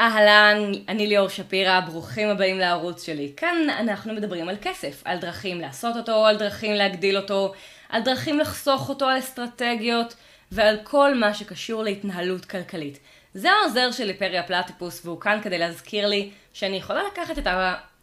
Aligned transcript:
אהלן, 0.00 0.72
אני 0.88 1.06
ליאור 1.06 1.28
שפירא, 1.28 1.80
ברוכים 1.80 2.28
הבאים 2.28 2.58
לערוץ 2.58 3.06
שלי. 3.06 3.32
כאן 3.36 3.56
אנחנו 3.78 4.14
מדברים 4.14 4.48
על 4.48 4.56
כסף, 4.62 5.02
על 5.04 5.18
דרכים 5.18 5.60
לעשות 5.60 5.96
אותו, 5.96 6.26
על 6.26 6.36
דרכים 6.36 6.74
להגדיל 6.74 7.16
אותו, 7.16 7.52
על 7.88 8.02
דרכים 8.02 8.38
לחסוך 8.38 8.88
אותו, 8.88 9.06
על 9.06 9.18
אסטרטגיות 9.18 10.14
ועל 10.52 10.78
כל 10.82 11.14
מה 11.14 11.34
שקשור 11.34 11.82
להתנהלות 11.82 12.44
כלכלית. 12.44 12.98
זה 13.34 13.50
העוזר 13.52 13.90
שלי 13.90 14.14
פרי 14.14 14.38
הפלטיפוס 14.38 15.06
והוא 15.06 15.20
כאן 15.20 15.40
כדי 15.42 15.58
להזכיר 15.58 16.06
לי 16.06 16.30
שאני 16.52 16.76
יכולה 16.76 17.02
לקחת 17.12 17.38
את 17.38 17.46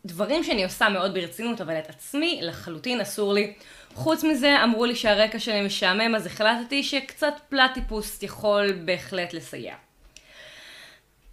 הדברים 0.06 0.44
שאני 0.44 0.64
עושה 0.64 0.90
מאוד 0.90 1.14
ברצינות, 1.14 1.62
אבל 1.62 1.80
את 1.80 1.90
עצמי 1.90 2.40
לחלוטין 2.42 3.02
אסור 3.02 3.34
לי. 3.34 3.54
חוץ 3.94 4.24
מזה, 4.24 4.64
אמרו 4.64 4.86
לי 4.86 4.96
שהרקע 4.96 5.40
שלי 5.40 5.62
משעמם, 5.62 6.16
אז 6.16 6.26
החלטתי 6.26 6.84
שקצת 6.84 7.34
פלטיפוס 7.50 8.24
יכול 8.24 8.72
בהחלט 8.86 9.34
לסייע. 9.34 9.76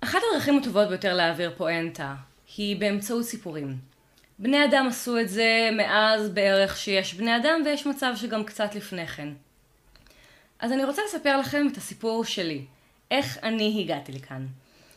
אחת 0.00 0.18
הדרכים 0.30 0.58
הטובות 0.58 0.88
ביותר 0.88 1.14
להעביר 1.14 1.52
פואנטה 1.56 2.14
היא 2.56 2.76
באמצעות 2.76 3.24
סיפורים. 3.24 3.76
בני 4.38 4.64
אדם 4.64 4.86
עשו 4.88 5.18
את 5.20 5.28
זה 5.28 5.70
מאז 5.72 6.28
בערך 6.28 6.76
שיש 6.76 7.14
בני 7.14 7.36
אדם 7.36 7.62
ויש 7.64 7.86
מצב 7.86 8.12
שגם 8.16 8.44
קצת 8.44 8.74
לפני 8.74 9.06
כן. 9.06 9.28
אז 10.58 10.72
אני 10.72 10.84
רוצה 10.84 11.02
לספר 11.06 11.36
לכם 11.36 11.66
את 11.72 11.76
הסיפור 11.76 12.24
שלי, 12.24 12.64
איך 13.10 13.38
אני 13.42 13.82
הגעתי 13.84 14.12
לכאן. 14.12 14.46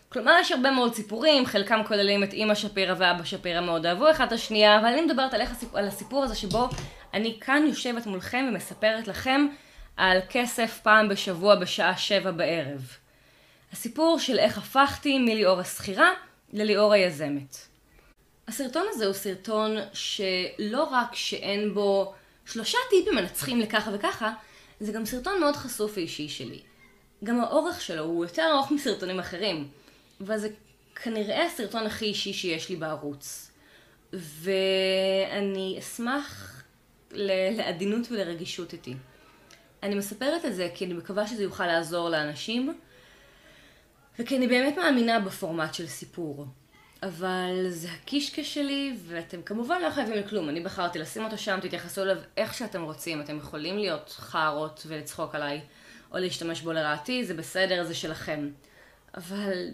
כלומר 0.09 0.33
יש 0.41 0.51
הרבה 0.51 0.71
מאוד 0.71 0.95
סיפורים, 0.95 1.45
חלקם 1.45 1.81
כוללים 1.87 2.23
את 2.23 2.33
אימא 2.33 2.55
שפירא 2.55 2.95
ואבא 2.97 3.23
שפירא 3.23 3.61
מאוד 3.61 3.85
אהבו 3.85 4.11
אחד 4.11 4.25
את 4.25 4.31
השנייה, 4.31 4.79
אבל 4.79 4.87
אני 4.87 5.01
מדברת 5.01 5.33
על, 5.33 5.41
הסיפור, 5.41 5.79
על 5.79 5.87
הסיפור 5.87 6.23
הזה 6.23 6.35
שבו 6.35 6.69
אני 7.13 7.37
כאן 7.41 7.63
יושבת 7.67 8.05
מולכם 8.05 8.45
ומספרת 8.49 9.07
לכם 9.07 9.47
על 9.97 10.17
כסף 10.29 10.79
פעם 10.83 11.09
בשבוע 11.09 11.55
בשעה 11.55 11.97
שבע 11.97 12.31
בערב. 12.31 13.00
הסיפור 13.71 14.19
של 14.19 14.39
איך 14.39 14.57
הפכתי 14.57 15.19
מליאור 15.19 15.59
השכירה 15.59 16.11
לליאור 16.53 16.93
היזמת. 16.93 17.57
הסרטון 18.47 18.85
הזה 18.89 19.05
הוא 19.05 19.13
סרטון 19.13 19.77
שלא 19.93 20.83
רק 20.83 21.15
שאין 21.15 21.73
בו 21.73 22.13
שלושה 22.45 22.77
טיפים 22.89 23.15
מנצחים 23.15 23.59
לככה 23.59 23.91
וככה, 23.93 24.33
זה 24.79 24.91
גם 24.91 25.05
סרטון 25.05 25.39
מאוד 25.39 25.55
חשוף 25.55 25.91
ואישי 25.95 26.29
שלי. 26.29 26.59
גם 27.23 27.41
האורך 27.41 27.81
שלו 27.81 28.03
הוא 28.03 28.25
יותר 28.25 28.49
ארוך 28.53 28.71
מסרטונים 28.71 29.19
אחרים, 29.19 29.67
וזה 30.21 30.49
כנראה 30.95 31.45
הסרטון 31.45 31.85
הכי 31.85 32.05
אישי 32.05 32.33
שיש 32.33 32.69
לי 32.69 32.75
בערוץ. 32.75 33.51
ואני 34.13 35.75
אשמח 35.79 36.63
לעדינות 37.11 38.11
ולרגישות 38.11 38.73
איתי. 38.73 38.95
אני 39.83 39.95
מספרת 39.95 40.45
את 40.45 40.55
זה 40.55 40.69
כי 40.75 40.85
אני 40.85 40.93
מקווה 40.93 41.27
שזה 41.27 41.43
יוכל 41.43 41.67
לעזור 41.67 42.09
לאנשים, 42.09 42.73
וכי 44.19 44.37
אני 44.37 44.47
באמת 44.47 44.77
מאמינה 44.77 45.19
בפורמט 45.19 45.73
של 45.73 45.87
סיפור. 45.87 46.45
אבל 47.03 47.65
זה 47.69 47.87
הקישקע 47.91 48.43
שלי, 48.43 48.97
ואתם 49.07 49.41
כמובן 49.41 49.81
לא 49.81 49.89
חייבים 49.89 50.17
לכלום. 50.17 50.49
אני 50.49 50.59
בחרתי 50.59 50.99
לשים 50.99 51.23
אותו 51.23 51.37
שם, 51.37 51.59
תתייחסו 51.61 52.01
אליו 52.01 52.17
איך 52.37 52.53
שאתם 52.53 52.83
רוצים. 52.83 53.21
אתם 53.21 53.37
יכולים 53.37 53.77
להיות 53.77 54.09
חארות 54.09 54.83
ולצחוק 54.87 55.35
עליי, 55.35 55.61
או 56.11 56.17
להשתמש 56.17 56.61
בו 56.61 56.71
לרעתי, 56.71 57.25
זה 57.25 57.33
בסדר, 57.33 57.83
זה 57.83 57.95
שלכם. 57.95 58.49
אבל 59.17 59.69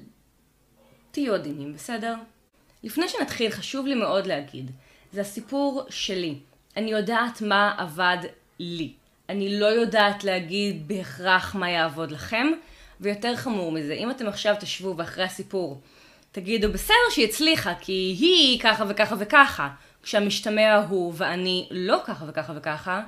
תהיו 1.11 1.33
עדינים, 1.33 1.73
בסדר? 1.73 2.15
לפני 2.83 3.09
שנתחיל, 3.09 3.51
חשוב 3.51 3.87
לי 3.87 3.95
מאוד 3.95 4.27
להגיד, 4.27 4.71
זה 5.13 5.21
הסיפור 5.21 5.85
שלי. 5.89 6.39
אני 6.77 6.91
יודעת 6.91 7.41
מה 7.41 7.75
עבד 7.77 8.17
לי. 8.59 8.93
אני 9.29 9.59
לא 9.59 9.65
יודעת 9.65 10.23
להגיד 10.23 10.87
בהכרח 10.87 11.55
מה 11.55 11.69
יעבוד 11.69 12.11
לכם, 12.11 12.47
ויותר 13.01 13.35
חמור 13.35 13.71
מזה, 13.71 13.93
אם 13.93 14.11
אתם 14.11 14.27
עכשיו 14.27 14.55
תשבו 14.59 14.97
ואחרי 14.97 15.23
הסיפור 15.23 15.81
תגידו 16.31 16.71
בסדר 16.71 16.95
שהיא 17.11 17.25
הצליחה 17.25 17.73
כי 17.75 18.15
היא 18.19 18.59
ככה 18.59 18.83
וככה 18.87 19.15
וככה, 19.19 19.69
כשהמשתמע 20.03 20.75
הוא 20.89 21.13
ואני 21.17 21.67
לא 21.71 21.97
ככה 22.05 22.25
וככה 22.27 22.53
וככה, 22.55 23.03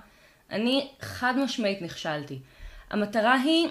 אני 0.52 0.88
חד 1.02 1.34
משמעית 1.38 1.82
נכשלתי. 1.82 2.40
המטרה 2.90 3.34
היא 3.34 3.68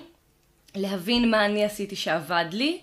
להבין 0.74 1.30
מה 1.30 1.44
אני 1.44 1.64
עשיתי 1.64 1.96
שעבד 1.96 2.44
לי, 2.52 2.80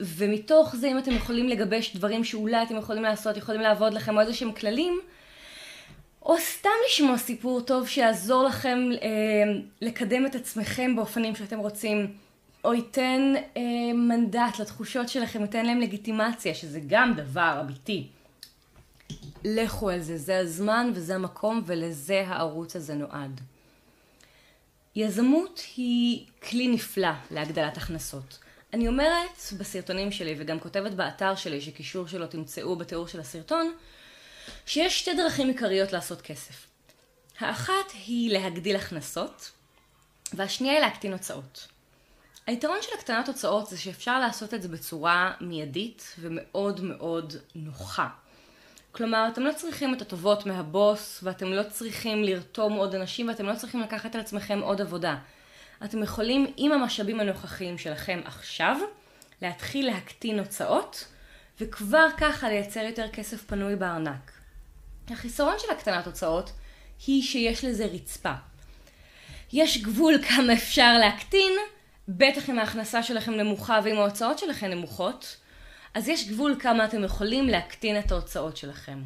ומתוך 0.00 0.76
זה 0.76 0.88
אם 0.88 0.98
אתם 0.98 1.12
יכולים 1.12 1.48
לגבש 1.48 1.96
דברים 1.96 2.24
שאולי 2.24 2.62
אתם 2.62 2.76
יכולים 2.76 3.02
לעשות, 3.02 3.36
יכולים 3.36 3.60
לעבוד 3.60 3.94
לכם 3.94 4.16
או 4.16 4.20
איזה 4.20 4.34
שהם 4.34 4.52
כללים, 4.52 5.00
או 6.22 6.38
סתם 6.38 6.70
לשמוע 6.86 7.18
סיפור 7.18 7.60
טוב 7.60 7.88
שיעזור 7.88 8.44
לכם 8.44 8.78
אה, 9.02 9.08
לקדם 9.80 10.26
את 10.26 10.34
עצמכם 10.34 10.96
באופנים 10.96 11.34
שאתם 11.34 11.58
רוצים. 11.58 12.27
או 12.64 12.74
ייתן 12.74 13.34
אה, 13.56 13.92
מנדט 13.94 14.58
לתחושות 14.60 15.08
שלכם, 15.08 15.42
ייתן 15.42 15.66
להם 15.66 15.80
לגיטימציה, 15.80 16.54
שזה 16.54 16.80
גם 16.86 17.14
דבר 17.16 17.58
אמיתי. 17.60 18.06
לכו 19.44 19.90
על 19.90 20.00
זה, 20.00 20.18
זה 20.18 20.38
הזמן 20.38 20.90
וזה 20.94 21.14
המקום 21.14 21.62
ולזה 21.66 22.24
הערוץ 22.26 22.76
הזה 22.76 22.94
נועד. 22.94 23.40
יזמות 24.96 25.62
היא 25.76 26.26
כלי 26.42 26.68
נפלא 26.68 27.10
להגדלת 27.30 27.76
הכנסות. 27.76 28.38
אני 28.72 28.88
אומרת 28.88 29.38
בסרטונים 29.58 30.12
שלי 30.12 30.34
וגם 30.38 30.60
כותבת 30.60 30.92
באתר 30.92 31.34
שלי, 31.34 31.60
שקישור 31.60 32.06
שלו 32.06 32.26
תמצאו 32.26 32.76
בתיאור 32.76 33.08
של 33.08 33.20
הסרטון, 33.20 33.72
שיש 34.66 35.00
שתי 35.00 35.14
דרכים 35.14 35.48
עיקריות 35.48 35.92
לעשות 35.92 36.22
כסף. 36.22 36.66
האחת 37.38 37.90
היא 38.06 38.32
להגדיל 38.32 38.76
הכנסות, 38.76 39.50
והשנייה 40.32 40.74
היא 40.74 40.80
להקטין 40.80 41.12
הוצאות. 41.12 41.68
היתרון 42.48 42.78
של 42.82 42.90
הקטנת 42.98 43.28
הוצאות 43.28 43.66
זה 43.66 43.78
שאפשר 43.78 44.20
לעשות 44.20 44.54
את 44.54 44.62
זה 44.62 44.68
בצורה 44.68 45.32
מיידית 45.40 46.14
ומאוד 46.20 46.80
מאוד 46.80 47.34
נוחה. 47.54 48.08
כלומר, 48.92 49.28
אתם 49.32 49.42
לא 49.42 49.52
צריכים 49.52 49.94
את 49.94 50.02
הטובות 50.02 50.46
מהבוס, 50.46 51.20
ואתם 51.22 51.46
לא 51.46 51.62
צריכים 51.62 52.24
לרתום 52.24 52.72
עוד 52.72 52.94
אנשים, 52.94 53.28
ואתם 53.28 53.46
לא 53.46 53.54
צריכים 53.54 53.80
לקחת 53.80 54.14
על 54.14 54.20
עצמכם 54.20 54.60
עוד 54.60 54.80
עבודה. 54.80 55.16
אתם 55.84 56.02
יכולים 56.02 56.52
עם 56.56 56.72
המשאבים 56.72 57.20
הנוכחיים 57.20 57.78
שלכם 57.78 58.20
עכשיו, 58.24 58.76
להתחיל 59.42 59.86
להקטין 59.86 60.38
הוצאות, 60.38 61.04
וכבר 61.60 62.06
ככה 62.16 62.48
לייצר 62.48 62.80
יותר 62.80 63.08
כסף 63.08 63.44
פנוי 63.46 63.76
בארנק. 63.76 64.32
החיסרון 65.10 65.54
של 65.58 65.70
הקטנת 65.70 66.06
הוצאות 66.06 66.52
היא 67.06 67.22
שיש 67.22 67.64
לזה 67.64 67.86
רצפה. 67.86 68.34
יש 69.52 69.82
גבול 69.82 70.14
כמה 70.28 70.52
אפשר 70.52 70.98
להקטין, 70.98 71.52
בטח 72.08 72.50
אם 72.50 72.58
ההכנסה 72.58 73.02
שלכם 73.02 73.32
נמוכה 73.32 73.80
ואם 73.84 73.96
ההוצאות 73.96 74.38
שלכם 74.38 74.66
נמוכות, 74.66 75.36
אז 75.94 76.08
יש 76.08 76.28
גבול 76.28 76.56
כמה 76.60 76.84
אתם 76.84 77.04
יכולים 77.04 77.46
להקטין 77.46 77.98
את 77.98 78.12
ההוצאות 78.12 78.56
שלכם. 78.56 79.02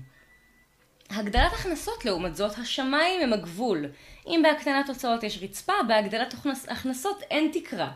הגדלת 1.11 1.53
הכנסות 1.53 2.05
לעומת 2.05 2.37
זאת, 2.37 2.59
השמיים 2.59 3.21
הם 3.21 3.33
הגבול. 3.33 3.87
אם 4.27 4.41
בהקטנת 4.43 4.89
הוצאות 4.89 5.23
יש 5.23 5.39
רצפה, 5.43 5.73
בהגדלת 5.89 6.35
הכנסות 6.69 7.23
אין 7.31 7.51
תקרה. 7.53 7.91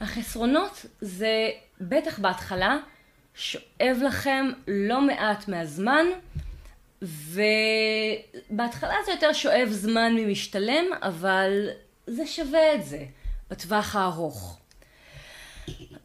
החסרונות 0.00 0.86
זה 1.00 1.50
בטח 1.80 2.18
בהתחלה 2.18 2.78
שואב 3.34 3.98
לכם 4.04 4.50
לא 4.68 5.00
מעט 5.00 5.48
מהזמן, 5.48 6.06
ובהתחלה 7.02 8.94
זה 9.06 9.12
יותר 9.12 9.32
שואב 9.32 9.68
זמן 9.70 10.14
ממשתלם, 10.14 10.84
אבל 11.02 11.68
זה 12.06 12.26
שווה 12.26 12.74
את 12.74 12.84
זה. 12.84 13.04
בטווח 13.50 13.96
הארוך. 13.96 14.58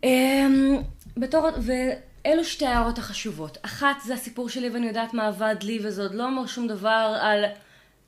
אמ, 0.04 0.82
בתור, 1.18 1.48
ואלו 1.62 2.44
שתי 2.44 2.66
ההערות 2.66 2.98
החשובות. 2.98 3.58
אחת 3.62 3.96
זה 4.06 4.14
הסיפור 4.14 4.50
שלי 4.50 4.70
ואני 4.70 4.88
יודעת 4.88 5.14
מה 5.14 5.28
עבד 5.28 5.56
לי 5.62 5.80
וזה 5.84 6.02
עוד 6.02 6.16
לא 6.16 6.26
אומר 6.26 6.46
שום 6.46 6.68
דבר 6.68 7.18
על 7.22 7.46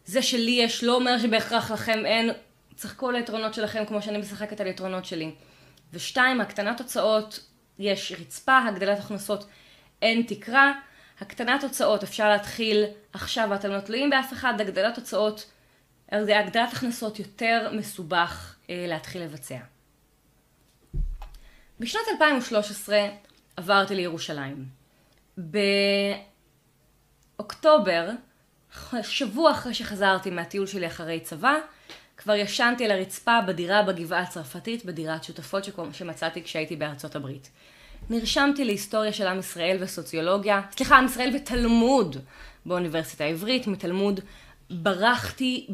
זה 0.05 0.21
שלי 0.21 0.51
יש, 0.51 0.83
לא 0.83 0.95
אומר 0.95 1.19
שבהכרח 1.19 1.71
לכם 1.71 2.05
אין. 2.05 2.29
צחקו 2.75 3.09
על 3.09 3.15
היתרונות 3.15 3.53
שלכם 3.53 3.85
כמו 3.85 4.01
שאני 4.01 4.17
משחקת 4.17 4.61
על 4.61 4.67
היתרונות 4.67 5.05
שלי. 5.05 5.31
ושתיים, 5.93 6.41
הקטנת 6.41 6.79
הוצאות, 6.79 7.39
יש 7.79 8.13
רצפה, 8.19 8.57
הגדלת 8.57 8.99
הכנסות, 8.99 9.45
אין 10.01 10.21
תקרה. 10.27 10.71
הקטנת 11.21 11.63
הוצאות 11.63 12.03
אפשר 12.03 12.29
להתחיל 12.29 12.85
עכשיו 13.13 13.47
ואתם 13.51 13.71
לא 13.71 13.79
תלויים 13.79 14.09
באף 14.09 14.33
אחד, 14.33 14.61
הגדלת 14.61 14.97
הוצאות, 14.97 15.45
הגדלת 16.11 16.73
הכנסות 16.73 17.19
יותר 17.19 17.71
מסובך 17.73 18.55
אה, 18.69 18.85
להתחיל 18.87 19.23
לבצע. 19.23 19.57
בשנת 21.79 22.01
2013 22.13 23.07
עברתי 23.57 23.95
לירושלים. 23.95 24.65
באוקטובר, 27.37 28.09
שבוע 29.01 29.51
אחרי 29.51 29.73
שחזרתי 29.73 30.29
מהטיול 30.29 30.67
שלי 30.67 30.87
אחרי 30.87 31.19
צבא, 31.19 31.53
כבר 32.17 32.35
ישנתי 32.35 32.85
על 32.85 32.91
הרצפה 32.91 33.39
בדירה 33.47 33.83
בגבעה 33.83 34.21
הצרפתית, 34.21 34.85
בדירת 34.85 35.23
שותפות 35.23 35.63
שמצאתי 35.91 36.43
כשהייתי 36.43 36.75
בארצות 36.75 37.15
הברית. 37.15 37.49
נרשמתי 38.09 38.65
להיסטוריה 38.65 39.13
של 39.13 39.27
עם 39.27 39.39
ישראל 39.39 39.77
וסוציולוגיה, 39.79 40.61
סליחה, 40.71 40.97
עם 40.97 41.05
ישראל 41.05 41.35
ותלמוד 41.35 42.17
באוניברסיטה 42.65 43.23
העברית, 43.23 43.67
מתלמוד 43.67 44.19
ברחתי 44.69 45.67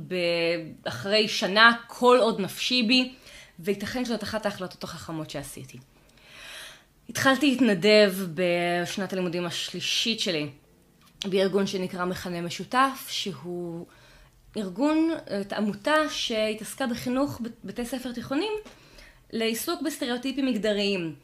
אחרי 0.83 1.27
שנה 1.27 1.71
כל 1.87 2.17
עוד 2.21 2.39
נפשי 2.39 2.83
בי, 2.83 3.13
וייתכן 3.59 4.05
שזאת 4.05 4.23
אחת 4.23 4.45
ההחלטות 4.45 4.83
החכמות 4.83 5.29
שעשיתי. 5.29 5.77
התחלתי 7.09 7.51
להתנדב 7.51 8.13
בשנת 8.33 9.13
הלימודים 9.13 9.45
השלישית 9.45 10.19
שלי 10.19 10.49
בארגון 11.25 11.67
שנקרא 11.67 12.05
מכנה 12.05 12.41
משותף, 12.41 13.07
שהוא 13.09 13.85
ארגון, 14.57 15.11
עמותה 15.57 15.95
שהתעסקה 16.09 16.87
בחינוך 16.87 17.41
בתי 17.63 17.85
ספר 17.85 18.11
תיכונים 18.11 18.53
לעיסוק 19.31 19.81
בסטריאוטיפים 19.81 20.45
מגדריים. 20.45 21.15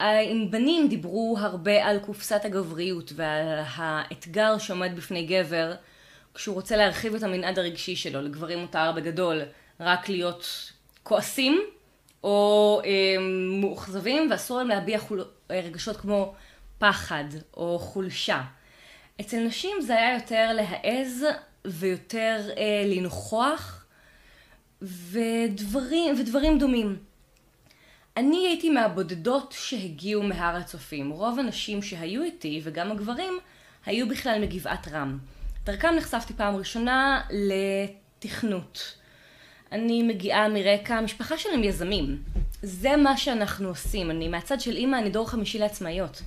עם 0.00 0.50
בנים 0.50 0.88
דיברו 0.88 1.36
הרבה 1.40 1.86
על 1.86 1.98
קופסת 1.98 2.44
הגבריות 2.44 3.12
ועל 3.16 3.62
האתגר 3.74 4.58
שעומד 4.58 4.96
בפני 4.96 5.26
גבר 5.26 5.74
כשהוא 6.40 6.54
רוצה 6.54 6.76
להרחיב 6.76 7.14
את 7.14 7.22
המנעד 7.22 7.58
הרגשי 7.58 7.96
שלו. 7.96 8.22
לגברים 8.22 8.58
מותר 8.58 8.92
בגדול 8.96 9.42
רק 9.80 10.08
להיות 10.08 10.72
כועסים 11.02 11.60
או 12.24 12.80
אה, 12.84 13.16
מאוכזבים 13.60 14.30
ואסור 14.30 14.58
להם 14.58 14.68
להביע 14.68 14.98
חול... 14.98 15.24
רגשות 15.50 15.96
כמו 15.96 16.34
פחד 16.78 17.24
או 17.56 17.78
חולשה. 17.78 18.42
אצל 19.20 19.36
נשים 19.36 19.80
זה 19.80 19.96
היה 19.96 20.14
יותר 20.14 20.50
להעז 20.52 21.24
ויותר 21.64 22.50
אה, 22.56 22.84
לנכוח 22.86 23.84
ודברים, 24.82 26.14
ודברים 26.20 26.58
דומים. 26.58 26.96
אני 28.16 28.46
הייתי 28.46 28.70
מהבודדות 28.70 29.54
שהגיעו 29.58 30.22
מהר 30.22 30.56
הצופים. 30.56 31.10
רוב 31.10 31.38
הנשים 31.38 31.82
שהיו 31.82 32.22
איתי, 32.22 32.60
וגם 32.64 32.90
הגברים, 32.90 33.34
היו 33.86 34.08
בכלל 34.08 34.40
מגבעת 34.40 34.88
רם. 34.88 35.18
דרכם 35.64 35.94
נחשפתי 35.96 36.34
פעם 36.34 36.56
ראשונה 36.56 37.20
לתכנות. 37.30 38.94
אני 39.72 40.02
מגיעה 40.02 40.48
מרקע, 40.48 40.94
המשפחה 40.94 41.38
שלי 41.38 41.54
הם 41.54 41.64
יזמים. 41.64 42.22
זה 42.62 42.96
מה 42.96 43.16
שאנחנו 43.16 43.68
עושים. 43.68 44.10
אני 44.10 44.28
מהצד 44.28 44.60
של 44.60 44.76
אימא, 44.76 44.96
אני 44.96 45.10
דור 45.10 45.30
חמישי 45.30 45.58
לעצמאיות. 45.58 46.22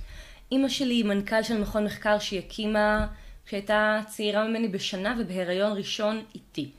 אימא 0.52 0.68
שלי 0.68 0.94
היא 0.94 1.04
מנכ"ל 1.04 1.42
של 1.42 1.60
מכון 1.60 1.84
מחקר 1.84 2.18
שהיא 2.18 2.38
הקימה 2.38 3.06
כשהייתה 3.46 4.00
צעירה 4.08 4.48
ממני 4.48 4.68
בשנה 4.68 5.16
ובהיריון 5.18 5.76
ראשון 5.76 6.24
איתי. 6.34 6.70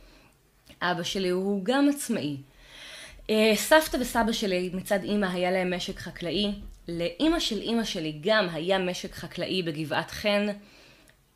אבא 0.81 1.03
שלי 1.03 1.29
הוא 1.29 1.65
גם 1.65 1.89
עצמאי. 1.89 2.37
אה, 3.29 3.51
סבתא 3.55 3.97
וסבא 4.01 4.31
שלי 4.31 4.69
מצד 4.73 5.03
אימא 5.03 5.25
היה 5.25 5.51
להם 5.51 5.73
משק 5.73 5.99
חקלאי. 5.99 6.51
לאימא 6.87 7.39
של 7.39 7.61
אימא 7.61 7.83
שלי 7.83 8.19
גם 8.21 8.47
היה 8.53 8.77
משק 8.77 9.13
חקלאי 9.13 9.63
בגבעת 9.63 10.11
חן. 10.11 10.47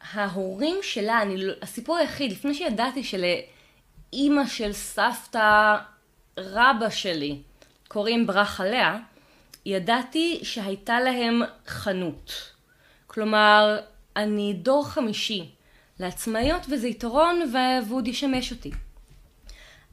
ההורים 0.01 0.75
שלה, 0.81 1.21
אני, 1.21 1.37
לא, 1.37 1.53
הסיפור 1.61 1.95
היחיד, 1.97 2.31
לפני 2.31 2.53
שידעתי 2.53 3.03
שלאימא 3.03 4.47
של 4.47 4.73
סבתא 4.73 5.77
רבא 6.37 6.89
שלי 6.89 7.41
קוראים 7.87 8.27
ברכה 8.27 8.65
לאה, 8.65 8.97
ידעתי 9.65 10.39
שהייתה 10.43 10.99
להם 10.99 11.41
חנות. 11.67 12.51
כלומר, 13.07 13.79
אני 14.15 14.53
דור 14.53 14.87
חמישי 14.87 15.49
לעצמאיות 15.99 16.61
וזה 16.69 16.87
יתרון 16.87 17.51
ועוד 17.87 18.07
ישמש 18.07 18.51
אותי. 18.51 18.71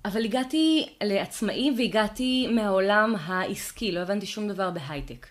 אבל 0.04 0.24
הגעתי 0.24 0.88
לעצמאי 1.02 1.74
והגעתי 1.78 2.46
מהעולם 2.50 3.14
העסקי, 3.20 3.92
לא 3.92 4.00
הבנתי 4.00 4.26
שום 4.26 4.48
דבר 4.48 4.70
בהייטק. 4.70 5.26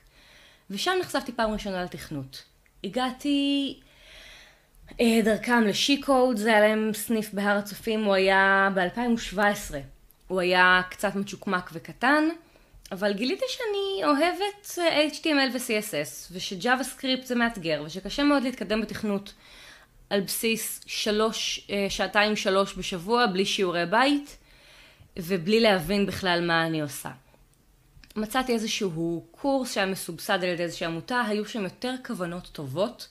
ושם 0.69 0.91
נחשפתי 1.01 1.31
פעם 1.31 1.51
ראשונה 1.51 1.83
לתכנות. 1.83 2.43
הגעתי 2.83 3.79
אה, 5.01 5.19
דרכם 5.23 5.63
לשי-קוד, 5.63 6.37
זה 6.37 6.49
היה 6.49 6.59
להם 6.59 6.91
סניף 6.93 7.33
בהר 7.33 7.57
הצופים, 7.57 8.03
הוא 8.03 8.13
היה 8.13 8.69
ב-2017. 8.75 9.75
הוא 10.27 10.39
היה 10.39 10.81
קצת 10.89 11.15
מצ'וקמק 11.15 11.69
וקטן, 11.73 12.23
אבל 12.91 13.13
גיליתי 13.13 13.45
שאני 13.47 14.03
אוהבת 14.03 14.79
אה, 14.79 15.07
HTML 15.07 15.53
ו-CSS, 15.53 16.31
ושג'אווה 16.31 16.83
סקריפט 16.83 17.25
זה 17.25 17.35
מאתגר, 17.35 17.83
ושקשה 17.85 18.23
מאוד 18.23 18.43
להתקדם 18.43 18.81
בתכנות 18.81 19.33
על 20.09 20.21
בסיס 20.21 20.81
שלוש, 20.85 21.67
אה, 21.69 21.85
שעתיים 21.89 22.35
שלוש 22.35 22.77
בשבוע, 22.77 23.27
בלי 23.27 23.45
שיעורי 23.45 23.85
בית, 23.85 24.37
ובלי 25.17 25.59
להבין 25.59 26.05
בכלל 26.05 26.47
מה 26.47 26.65
אני 26.65 26.81
עושה. 26.81 27.09
מצאתי 28.15 28.53
איזשהו 28.53 29.25
קורס 29.31 29.73
שהיה 29.73 29.85
מסובסד 29.85 30.43
על 30.43 30.49
ידי 30.49 30.63
איזושהי 30.63 30.87
עמותה, 30.87 31.21
היו 31.27 31.45
שם 31.45 31.63
יותר 31.63 31.93
כוונות 32.05 32.49
טובות 32.51 33.07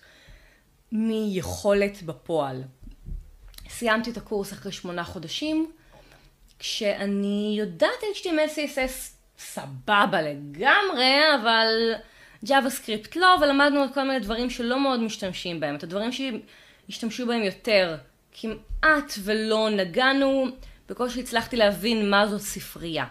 מיכולת 0.94 2.02
בפועל. 2.02 2.62
סיימתי 3.68 4.10
את 4.10 4.16
הקורס 4.16 4.52
אחרי 4.52 4.72
שמונה 4.72 5.04
חודשים, 5.04 5.72
כשאני 6.58 7.54
יודעת 7.58 8.00
HTML 8.16 8.56
CSS 8.56 9.10
סבבה 9.38 10.22
לגמרי, 10.22 11.14
אבל 11.42 11.92
JavaScript 12.46 13.16
לא, 13.16 13.36
ולמדנו 13.40 13.82
על 13.82 13.88
כל 13.94 14.02
מיני 14.02 14.20
דברים 14.20 14.50
שלא 14.50 14.80
מאוד 14.80 15.00
משתמשים 15.00 15.60
בהם. 15.60 15.76
את 15.76 15.82
הדברים 15.82 16.10
שהשתמשו 16.12 17.26
בהם 17.26 17.42
יותר 17.42 17.96
כמעט 18.32 19.14
ולא 19.22 19.70
נגענו, 19.70 20.46
בקושי 20.88 21.20
הצלחתי 21.20 21.56
להבין 21.56 22.10
מה 22.10 22.26
זאת 22.26 22.40
ספרייה. 22.40 23.04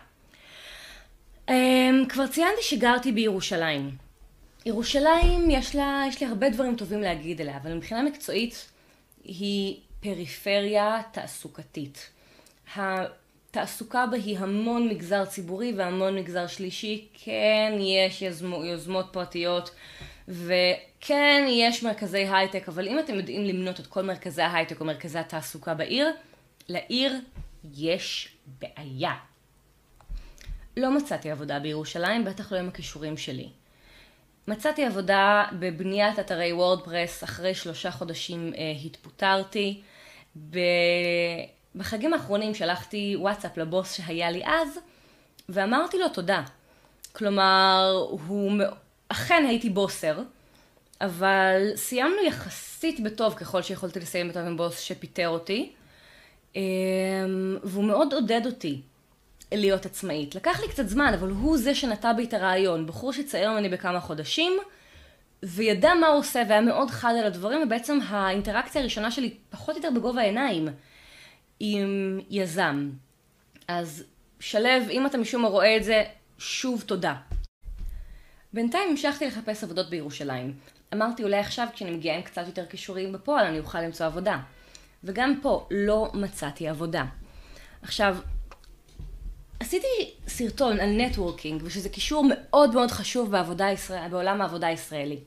אמ, 1.50 2.06
כבר 2.09 2.27
ציינתי 2.27 2.62
שגרתי 2.62 3.12
בירושלים. 3.12 4.02
ירושלים 4.65 5.50
יש 5.50 5.75
לה, 5.75 6.06
יש 6.07 6.21
לי 6.21 6.27
הרבה 6.27 6.50
דברים 6.50 6.75
טובים 6.75 7.01
להגיד 7.01 7.42
עליה, 7.42 7.57
אבל 7.57 7.74
מבחינה 7.74 8.04
מקצועית 8.04 8.69
היא 9.24 9.80
פריפריה 10.00 11.01
תעסוקתית. 11.12 12.10
התעסוקה 12.75 14.06
בה 14.06 14.18
היא 14.18 14.39
המון 14.39 14.88
מגזר 14.89 15.25
ציבורי 15.25 15.74
והמון 15.77 16.15
מגזר 16.15 16.48
שלישי. 16.48 17.07
כן, 17.13 17.74
יש 17.80 18.21
יזמו, 18.21 18.65
יוזמות 18.65 19.06
פרטיות 19.12 19.71
וכן, 20.27 21.45
יש 21.50 21.83
מרכזי 21.83 22.27
הייטק, 22.31 22.69
אבל 22.69 22.88
אם 22.88 23.00
אתם 23.00 23.13
יודעים 23.13 23.45
למנות 23.45 23.80
את 23.80 23.88
כל 23.88 24.01
מרכזי 24.01 24.42
ההייטק 24.42 24.80
או 24.80 24.86
מרכזי 24.86 25.19
התעסוקה 25.19 25.74
בעיר, 25.74 26.12
לעיר 26.69 27.19
יש 27.75 28.36
בעיה. 28.60 29.13
לא 30.77 30.98
מצאתי 30.98 31.31
עבודה 31.31 31.60
בירושלים, 31.60 32.25
בטח 32.25 32.51
לא 32.51 32.57
עם 32.57 32.68
הכישורים 32.68 33.18
שלי. 33.18 33.50
מצאתי 34.48 34.86
עבודה 34.86 35.45
בבניית 35.60 36.19
אתרי 36.19 36.54
וורדפרס, 36.54 37.24
אחרי 37.24 37.56
שלושה 37.56 37.92
חודשים 37.92 38.54
אה, 38.57 38.74
התפוטרתי. 38.86 39.81
ב... 40.50 40.60
בחגים 41.75 42.13
האחרונים 42.13 42.54
שלחתי 42.54 43.16
וואטסאפ 43.19 43.57
לבוס 43.57 43.94
שהיה 43.94 44.31
לי 44.31 44.42
אז, 44.45 44.80
ואמרתי 45.50 45.98
לו 45.98 46.10
תודה. 46.10 46.44
כלומר, 47.12 48.07
הוא... 48.10 48.51
אכן 49.10 49.45
הייתי 49.48 49.69
בוסר, 49.69 50.19
אבל 51.01 51.72
סיימנו 51.75 52.24
יחסית 52.27 53.00
בטוב 53.00 53.34
ככל 53.34 53.62
שיכולתי 53.62 54.00
לסיים 54.00 54.29
בטוב 54.29 54.41
עם 54.41 54.58
בוס 54.58 54.79
שפיטר 54.79 55.29
אותי, 55.29 55.72
אמ, 56.56 56.62
והוא 57.63 57.84
מאוד 57.84 58.13
עודד 58.13 58.41
אותי 58.46 58.82
להיות 59.53 59.86
עצמאית. 59.86 60.36
לקח 60.36 60.60
לי 60.60 60.67
קצת 60.67 60.88
זמן, 60.88 61.13
אבל 61.19 61.29
הוא 61.29 61.57
זה 61.57 61.75
שנטע 61.75 62.13
בי 62.13 62.24
את 62.24 62.33
הרעיון. 62.33 62.88
בחור 62.88 63.13
שצעיר 63.13 63.51
ממני 63.51 63.69
בכמה 63.69 64.00
חודשים, 64.00 64.53
וידע 65.43 65.93
מה 65.93 66.07
הוא 66.07 66.19
עושה, 66.19 66.43
והיה 66.48 66.62
מאוד 66.62 66.89
חד 66.89 67.13
על 67.19 67.25
הדברים, 67.25 67.62
ובעצם 67.62 68.00
האינטראקציה 68.07 68.81
הראשונה 68.81 69.12
שלי 69.12 69.33
פחות 69.50 69.75
או 69.75 69.81
יותר 69.81 69.89
בגובה 69.95 70.22
העיניים. 70.22 70.67
עם 71.60 72.19
יזם. 72.29 72.89
אז 73.67 74.03
שלו, 74.39 74.69
אם 74.89 75.05
אתה 75.05 75.17
משום 75.17 75.41
מה 75.41 75.48
רואה 75.48 75.77
את 75.77 75.83
זה, 75.83 76.03
שוב 76.38 76.83
תודה. 76.86 77.15
בינתיים 78.53 78.89
המשכתי 78.89 79.27
לחפש 79.27 79.63
עבודות 79.63 79.89
בירושלים. 79.89 80.53
אמרתי 80.93 81.24
אולי 81.24 81.38
עכשיו 81.39 81.67
כשאני 81.74 81.91
מגיעה 81.91 82.15
עם 82.15 82.22
קצת 82.22 82.48
יותר 82.48 82.65
כישורים 82.65 83.13
בפועל 83.13 83.45
אני 83.45 83.60
אוכל 83.60 83.81
למצוא 83.81 84.05
עבודה. 84.05 84.39
וגם 85.03 85.39
פה 85.41 85.67
לא 85.72 86.12
מצאתי 86.13 86.67
עבודה. 86.67 87.05
עכשיו, 87.81 88.17
עשיתי 89.74 90.12
סרטון 90.27 90.80
על 90.80 90.89
נטוורקינג, 90.89 91.62
ושזה 91.65 91.89
קישור 91.89 92.25
מאוד 92.30 92.74
מאוד 92.74 92.92
חשוב 92.92 93.32
בעבודה 93.32 93.72
ישראל, 93.72 94.08
בעולם 94.10 94.42
העבודה 94.42 94.68
הישראלי. 94.68 95.20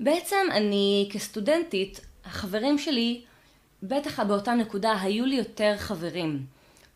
בעצם 0.00 0.36
אני 0.52 1.08
כסטודנטית, 1.12 2.00
החברים 2.24 2.78
שלי 2.78 3.22
בטח 3.82 4.20
באותה 4.20 4.54
נקודה 4.54 5.00
היו 5.00 5.26
לי 5.26 5.36
יותר 5.36 5.74
חברים 5.76 6.46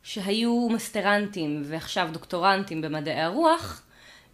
שהיו 0.02 0.68
מסטרנטים 0.70 1.62
ועכשיו 1.64 2.08
דוקטורנטים 2.12 2.80
במדעי 2.80 3.20
הרוח 3.20 3.82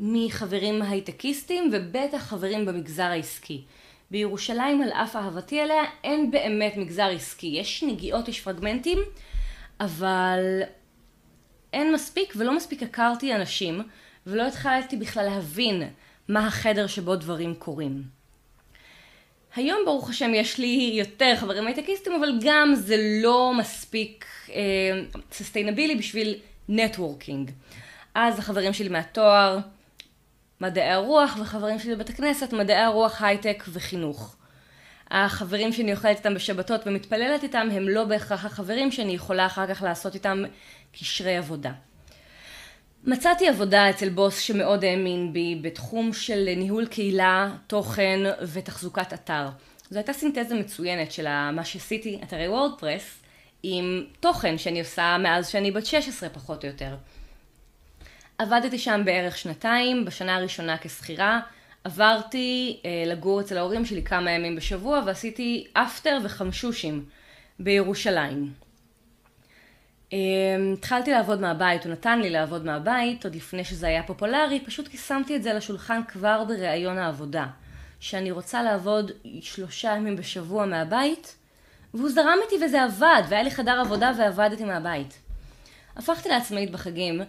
מחברים 0.00 0.82
הייטקיסטים 0.82 1.70
ובטח 1.72 2.22
חברים 2.22 2.66
במגזר 2.66 3.02
העסקי. 3.02 3.64
בירושלים 4.10 4.82
על 4.82 4.92
אף 4.92 5.16
אהבתי 5.16 5.62
אליה 5.62 5.82
אין 6.04 6.30
באמת 6.30 6.76
מגזר 6.76 7.08
עסקי. 7.08 7.46
יש 7.46 7.82
נגיעות, 7.82 8.28
יש 8.28 8.40
פרגמנטים, 8.40 8.98
אבל 9.80 10.62
אין 11.74 11.92
מספיק 11.92 12.34
ולא 12.36 12.56
מספיק 12.56 12.82
הכרתי 12.82 13.34
אנשים 13.34 13.82
ולא 14.26 14.46
התחלתי 14.46 14.96
בכלל 14.96 15.24
להבין 15.24 15.82
מה 16.28 16.46
החדר 16.46 16.86
שבו 16.86 17.16
דברים 17.16 17.54
קורים. 17.54 18.02
היום 19.56 19.78
ברוך 19.84 20.10
השם 20.10 20.34
יש 20.34 20.58
לי 20.58 20.92
יותר 20.94 21.36
חברים 21.36 21.66
הייטקיסטים, 21.66 22.12
אבל 22.12 22.28
גם 22.44 22.74
זה 22.74 22.96
לא 23.22 23.54
מספיק 23.58 24.24
sustainable 25.32 25.94
אה, 25.94 25.98
בשביל 25.98 26.34
networking. 26.68 27.50
אז 28.14 28.38
החברים 28.38 28.72
שלי 28.72 28.88
מהתואר 28.88 29.58
מדעי 30.60 30.90
הרוח, 30.90 31.36
וחברים 31.40 31.78
שלי 31.78 31.94
בבית 31.94 32.10
הכנסת, 32.10 32.52
מדעי 32.52 32.76
הרוח, 32.76 33.22
הייטק 33.22 33.64
וחינוך. 33.68 34.36
החברים 35.10 35.72
שאני 35.72 35.92
אוכלת 35.92 36.16
איתם 36.16 36.34
בשבתות 36.34 36.80
ומתפללת 36.86 37.42
איתם 37.42 37.68
הם 37.72 37.88
לא 37.88 38.04
בהכרח 38.04 38.44
החברים 38.44 38.90
שאני 38.90 39.12
יכולה 39.12 39.46
אחר 39.46 39.74
כך 39.74 39.82
לעשות 39.82 40.14
איתם 40.14 40.42
קשרי 40.92 41.36
עבודה. 41.36 41.72
מצאתי 43.04 43.48
עבודה 43.48 43.90
אצל 43.90 44.08
בוס 44.08 44.38
שמאוד 44.38 44.84
האמין 44.84 45.32
בי 45.32 45.58
בתחום 45.62 46.12
של 46.12 46.48
ניהול 46.56 46.86
קהילה, 46.86 47.50
תוכן 47.66 48.20
ותחזוקת 48.52 49.12
אתר. 49.12 49.48
זו 49.90 49.98
הייתה 49.98 50.12
סינתזה 50.12 50.54
מצוינת 50.54 51.12
של 51.12 51.50
מה 51.52 51.64
שעשיתי, 51.64 52.18
אתרי 52.22 52.48
וורדפרס, 52.48 53.22
עם 53.62 54.04
תוכן 54.20 54.58
שאני 54.58 54.80
עושה 54.80 55.16
מאז 55.18 55.48
שאני 55.48 55.70
בת 55.70 55.86
16 55.86 56.28
פחות 56.28 56.64
או 56.64 56.68
יותר. 56.68 56.96
עבדתי 58.38 58.78
שם 58.78 59.02
בערך 59.04 59.38
שנתיים, 59.38 60.04
בשנה 60.04 60.36
הראשונה 60.36 60.78
כשכירה, 60.78 61.40
עברתי 61.84 62.80
אה, 62.84 63.04
לגור 63.06 63.40
אצל 63.40 63.58
ההורים 63.58 63.84
שלי 63.84 64.02
כמה 64.02 64.30
ימים 64.30 64.56
בשבוע 64.56 65.02
ועשיתי 65.06 65.66
אפטר 65.72 66.18
וחמשושים 66.24 67.04
בירושלים. 67.58 68.52
אה, 70.12 70.18
התחלתי 70.72 71.10
לעבוד 71.10 71.40
מהבית, 71.40 71.84
הוא 71.84 71.92
נתן 71.92 72.20
לי 72.20 72.30
לעבוד 72.30 72.64
מהבית 72.64 73.24
עוד 73.24 73.34
לפני 73.34 73.64
שזה 73.64 73.86
היה 73.86 74.02
פופולרי, 74.02 74.60
פשוט 74.60 74.88
כי 74.88 74.96
שמתי 74.96 75.36
את 75.36 75.42
זה 75.42 75.50
על 75.50 75.56
השולחן 75.56 76.00
כבר 76.08 76.44
בראיון 76.44 76.98
העבודה. 76.98 77.46
שאני 78.00 78.30
רוצה 78.30 78.62
לעבוד 78.62 79.10
שלושה 79.40 79.88
ימים 79.96 80.16
בשבוע 80.16 80.66
מהבית, 80.66 81.36
והוא 81.94 82.10
זרם 82.10 82.38
איתי 82.44 82.64
וזה 82.64 82.82
עבד, 82.82 83.22
והיה 83.28 83.42
לי 83.42 83.50
חדר 83.50 83.80
עבודה 83.80 84.12
ועבדתי 84.18 84.64
מהבית. 84.64 85.18
הפכתי 85.96 86.28
לעצמאית 86.28 86.70
בחגים, 86.70 87.20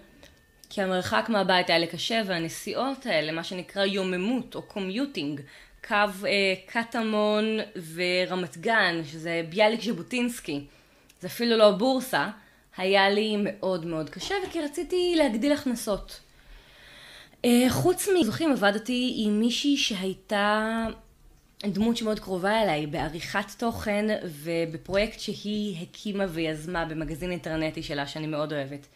כי 0.69 0.81
המרחק 0.81 1.25
מהבית 1.29 1.69
היה 1.69 1.79
לי 1.79 1.88
קשה, 1.88 2.22
והנסיעות 2.25 3.05
האלה, 3.05 3.31
מה 3.31 3.43
שנקרא 3.43 3.86
יוממות 3.86 4.55
או 4.55 4.62
קומיוטינג, 4.62 5.41
קו 5.88 5.95
אה, 5.95 6.53
קטמון 6.65 7.45
ורמת 7.93 8.57
גן, 8.57 9.01
שזה 9.12 9.41
ביאליק 9.50 9.81
ז'בוטינסקי, 9.81 10.65
זה 11.22 11.27
אפילו 11.27 11.57
לא 11.57 11.72
בורסה, 11.72 12.29
היה 12.77 13.10
לי 13.10 13.36
מאוד 13.43 13.86
מאוד 13.86 14.10
קשה, 14.10 14.36
וכי 14.48 14.62
רציתי 14.62 15.13
להגדיל 15.17 15.51
הכנסות. 15.51 16.19
אה, 17.45 17.65
חוץ 17.69 18.07
מזוכים 18.19 18.51
עבדתי 18.51 19.13
עם 19.17 19.39
מישהי 19.39 19.77
שהייתה 19.77 20.86
דמות 21.63 21.98
שמאוד 21.98 22.19
קרובה 22.19 22.62
אליי 22.62 22.88
בעריכת 22.88 23.51
תוכן 23.57 24.05
ובפרויקט 24.24 25.19
שהיא 25.19 25.77
הקימה 25.81 26.24
ויזמה 26.29 26.86
במגזין 26.86 27.31
אינטרנטי 27.31 27.84
שלה 27.84 28.07
שאני 28.07 28.27
מאוד 28.27 28.53
אוהבת. 28.53 28.88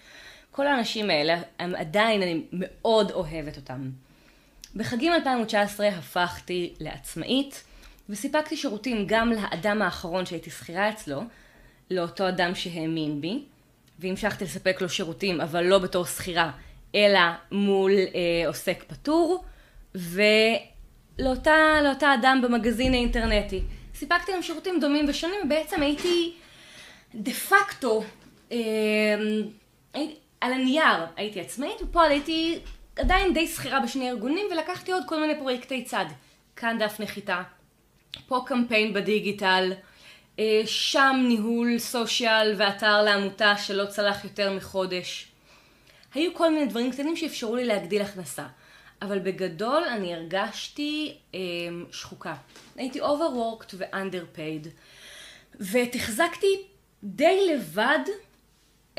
כל 0.51 0.67
האנשים 0.67 1.09
האלה, 1.09 1.41
הם 1.59 1.75
עדיין, 1.75 2.21
אני 2.21 2.43
מאוד 2.51 3.11
אוהבת 3.11 3.57
אותם. 3.57 3.89
בחגים 4.75 5.13
2019 5.13 5.87
הפכתי 5.87 6.73
לעצמאית 6.79 7.63
וסיפקתי 8.09 8.57
שירותים 8.57 9.03
גם 9.07 9.31
לאדם 9.31 9.81
האחרון 9.81 10.25
שהייתי 10.25 10.49
שכירה 10.49 10.89
אצלו, 10.89 11.21
לאותו 11.91 12.27
אדם 12.29 12.55
שהאמין 12.55 13.21
בי, 13.21 13.43
והמשכתי 13.99 14.43
לספק 14.43 14.81
לו 14.81 14.89
שירותים 14.89 15.41
אבל 15.41 15.63
לא 15.63 15.77
בתור 15.77 16.05
שכירה 16.05 16.51
אלא 16.95 17.19
מול 17.51 17.91
אה, 17.91 18.47
עוסק 18.47 18.83
פטור, 18.87 19.43
ולאותה 19.95 21.81
לאותה 21.83 22.13
אדם 22.13 22.41
במגזין 22.43 22.93
האינטרנטי. 22.93 23.61
סיפקתי 23.95 24.31
להם 24.31 24.41
שירותים 24.41 24.79
דומים 24.79 25.05
ושונים, 25.09 25.39
ובעצם 25.45 25.81
הייתי 25.81 26.33
דה 27.15 27.31
פקטו, 27.31 28.03
אה, 28.51 28.57
על 30.41 30.53
הנייר 30.53 31.05
הייתי 31.15 31.41
עצמאית, 31.41 31.81
בפועל 31.81 32.11
הייתי 32.11 32.59
עדיין 32.95 33.33
די 33.33 33.47
שכירה 33.47 33.79
בשני 33.79 34.09
ארגונים, 34.09 34.45
ולקחתי 34.51 34.91
עוד 34.91 35.03
כל 35.07 35.19
מיני 35.21 35.35
פרויקטי 35.39 35.83
צד. 35.83 36.05
כאן 36.55 36.77
דף 36.79 36.99
נחיתה, 36.99 37.41
פה 38.27 38.41
קמפיין 38.45 38.93
בדיגיטל, 38.93 39.73
אה, 40.39 40.61
שם 40.65 41.15
ניהול 41.27 41.79
סושיאל 41.79 42.55
ואתר 42.57 43.01
לעמותה 43.01 43.57
שלא 43.57 43.85
צלח 43.85 44.23
יותר 44.23 44.53
מחודש. 44.53 45.31
היו 46.13 46.33
כל 46.33 46.53
מיני 46.53 46.65
דברים 46.65 46.91
קטנים 46.91 47.15
שאפשרו 47.15 47.55
לי 47.55 47.65
להגדיל 47.65 48.01
הכנסה. 48.01 48.45
אבל 49.01 49.19
בגדול 49.19 49.83
אני 49.83 50.13
הרגשתי 50.13 51.17
אה, 51.35 51.39
שחוקה. 51.91 52.35
הייתי 52.75 53.01
overworked 53.01 53.73
ו-underpaid. 53.73 54.67
ותחזקתי 55.59 56.61
די 57.03 57.53
לבד 57.53 57.99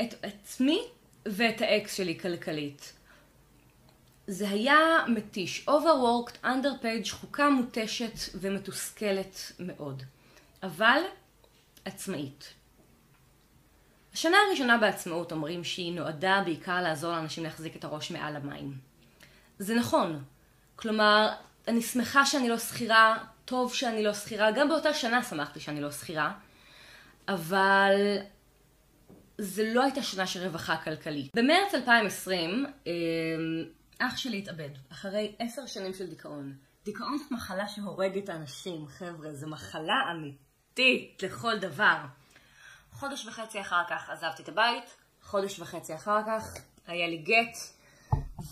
את 0.01 0.13
עצמי 0.23 0.81
ואת 1.25 1.61
האקס 1.61 1.93
שלי 1.93 2.19
כלכלית. 2.19 2.93
זה 4.27 4.49
היה 4.49 4.77
מתיש. 5.07 5.67
overworked, 5.67 6.45
underpaid, 6.45 7.03
שחוקה 7.03 7.49
מותשת 7.49 8.13
ומתוסכלת 8.35 9.51
מאוד. 9.59 10.03
אבל 10.63 11.01
עצמאית. 11.85 12.53
השנה 14.13 14.37
הראשונה 14.47 14.77
בעצמאות 14.77 15.31
אומרים 15.31 15.63
שהיא 15.63 15.93
נועדה 15.93 16.41
בעיקר 16.45 16.81
לעזור 16.81 17.11
לאנשים 17.11 17.43
להחזיק 17.43 17.75
את 17.75 17.83
הראש 17.83 18.11
מעל 18.11 18.35
המים. 18.35 18.77
זה 19.59 19.75
נכון. 19.75 20.23
כלומר, 20.75 21.29
אני 21.67 21.81
שמחה 21.81 22.25
שאני 22.25 22.49
לא 22.49 22.57
שכירה, 22.57 23.17
טוב 23.45 23.73
שאני 23.73 24.03
לא 24.03 24.13
שכירה, 24.13 24.51
גם 24.51 24.69
באותה 24.69 24.93
שנה 24.93 25.23
שמחתי 25.23 25.59
שאני 25.59 25.81
לא 25.81 25.91
שכירה, 25.91 26.33
אבל 27.27 28.17
זה 29.37 29.73
לא 29.73 29.83
הייתה 29.83 30.03
שנה 30.03 30.27
של 30.27 30.43
רווחה 30.43 30.77
כלכלית. 30.77 31.35
במרץ 31.35 31.73
2020, 31.73 32.65
אמ, 32.85 32.91
אח 33.99 34.17
שלי 34.17 34.37
התאבד, 34.37 34.69
אחרי 34.91 35.35
עשר 35.39 35.65
שנים 35.65 35.93
של 35.93 36.07
דיכאון. 36.07 36.55
דיכאון 36.85 37.17
זאת 37.17 37.31
מחלה 37.31 37.67
שהורגת 37.67 38.29
אנשים, 38.29 38.87
חבר'ה, 38.87 39.33
זו 39.33 39.47
מחלה 39.47 39.93
אמיתית 40.11 41.23
לכל 41.23 41.57
דבר. 41.57 41.97
חודש 42.91 43.25
וחצי 43.27 43.61
אחר 43.61 43.81
כך 43.89 44.09
עזבתי 44.09 44.43
את 44.43 44.49
הבית, 44.49 44.95
חודש 45.21 45.59
וחצי 45.59 45.95
אחר 45.95 46.19
כך 46.27 46.53
היה 46.87 47.07
לי 47.07 47.17
גט, 47.17 47.57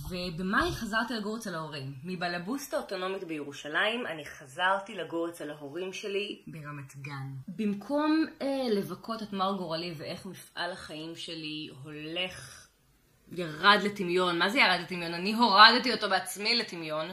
ובמאי 0.09 0.71
חזרתי 0.71 1.13
לגור 1.13 1.37
אצל 1.37 1.55
ההורים. 1.55 1.93
מבלבוסטה 2.03 2.77
אוטונומית 2.77 3.23
בירושלים, 3.23 4.07
אני 4.07 4.25
חזרתי 4.25 4.95
לגור 4.95 5.29
אצל 5.29 5.49
ההורים 5.49 5.93
שלי 5.93 6.41
ברמת 6.47 6.95
גן. 6.95 7.27
במקום 7.47 8.25
אה, 8.41 8.67
לבכות 8.71 9.23
את 9.23 9.33
מר 9.33 9.53
גורלי 9.57 9.93
ואיך 9.97 10.25
מפעל 10.25 10.71
החיים 10.71 11.15
שלי 11.15 11.69
הולך, 11.83 12.67
ירד 13.31 13.79
לטמיון, 13.83 14.39
מה 14.39 14.49
זה 14.49 14.59
ירד 14.59 14.79
לטמיון? 14.81 15.13
אני 15.13 15.33
הורדתי 15.33 15.93
אותו 15.93 16.09
בעצמי 16.09 16.55
לטמיון. 16.55 17.09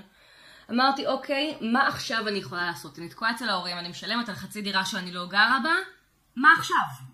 אמרתי, 0.71 1.07
אוקיי, 1.07 1.57
מה 1.61 1.89
עכשיו 1.89 2.29
אני 2.29 2.39
יכולה 2.39 2.67
לעשות? 2.67 2.99
אני 2.99 3.09
תקועה 3.09 3.31
אצל 3.31 3.49
ההורים, 3.49 3.79
אני 3.79 3.89
משלמת 3.89 4.29
על 4.29 4.35
חצי 4.35 4.63
דירה 4.63 4.85
שאני 4.85 5.13
לא 5.13 5.27
גרה 5.27 5.59
בה, 5.65 5.75
מה 6.37 6.49
עכשיו? 6.59 7.07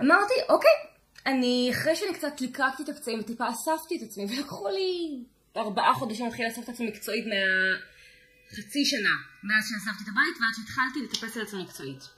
אמרתי, 0.00 0.34
אוקיי, 0.48 0.89
אני, 1.26 1.70
אחרי 1.72 1.96
שאני 1.96 2.14
קצת 2.14 2.40
ליקקתי 2.40 2.82
את 2.82 2.88
הפצעים 2.88 3.20
וטיפה 3.20 3.44
אספתי 3.48 3.96
את 3.96 4.02
עצמי, 4.02 4.24
ולקחו 4.28 4.68
לי 4.68 5.18
ארבעה 5.56 5.94
חודשים 5.94 6.24
להתחיל 6.24 6.46
לאסוף 6.46 6.64
את 6.64 6.68
עצמי 6.68 6.86
מקצועית 6.86 7.24
מהחצי 7.26 8.84
שנה, 8.84 9.14
מאז 9.42 9.64
שאספתי 9.68 10.04
את 10.04 10.08
הבית 10.08 10.36
ועד 10.40 10.50
שהתחלתי 10.56 11.04
לטפס 11.04 11.36
על 11.36 11.42
עצמי 11.42 11.62
מקצועית. 11.62 12.08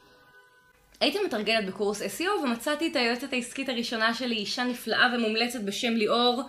הייתי 1.01 1.19
מתרגלת 1.27 1.67
בקורס 1.67 2.03
SEO 2.03 2.45
ומצאתי 2.45 2.89
את 2.89 2.97
היועצת 2.97 3.33
העסקית 3.33 3.69
הראשונה 3.69 4.15
שלי, 4.15 4.37
אישה 4.37 4.65
נפלאה 4.65 5.07
ומומלצת 5.15 5.61
בשם 5.61 5.93
ליאור. 5.93 6.43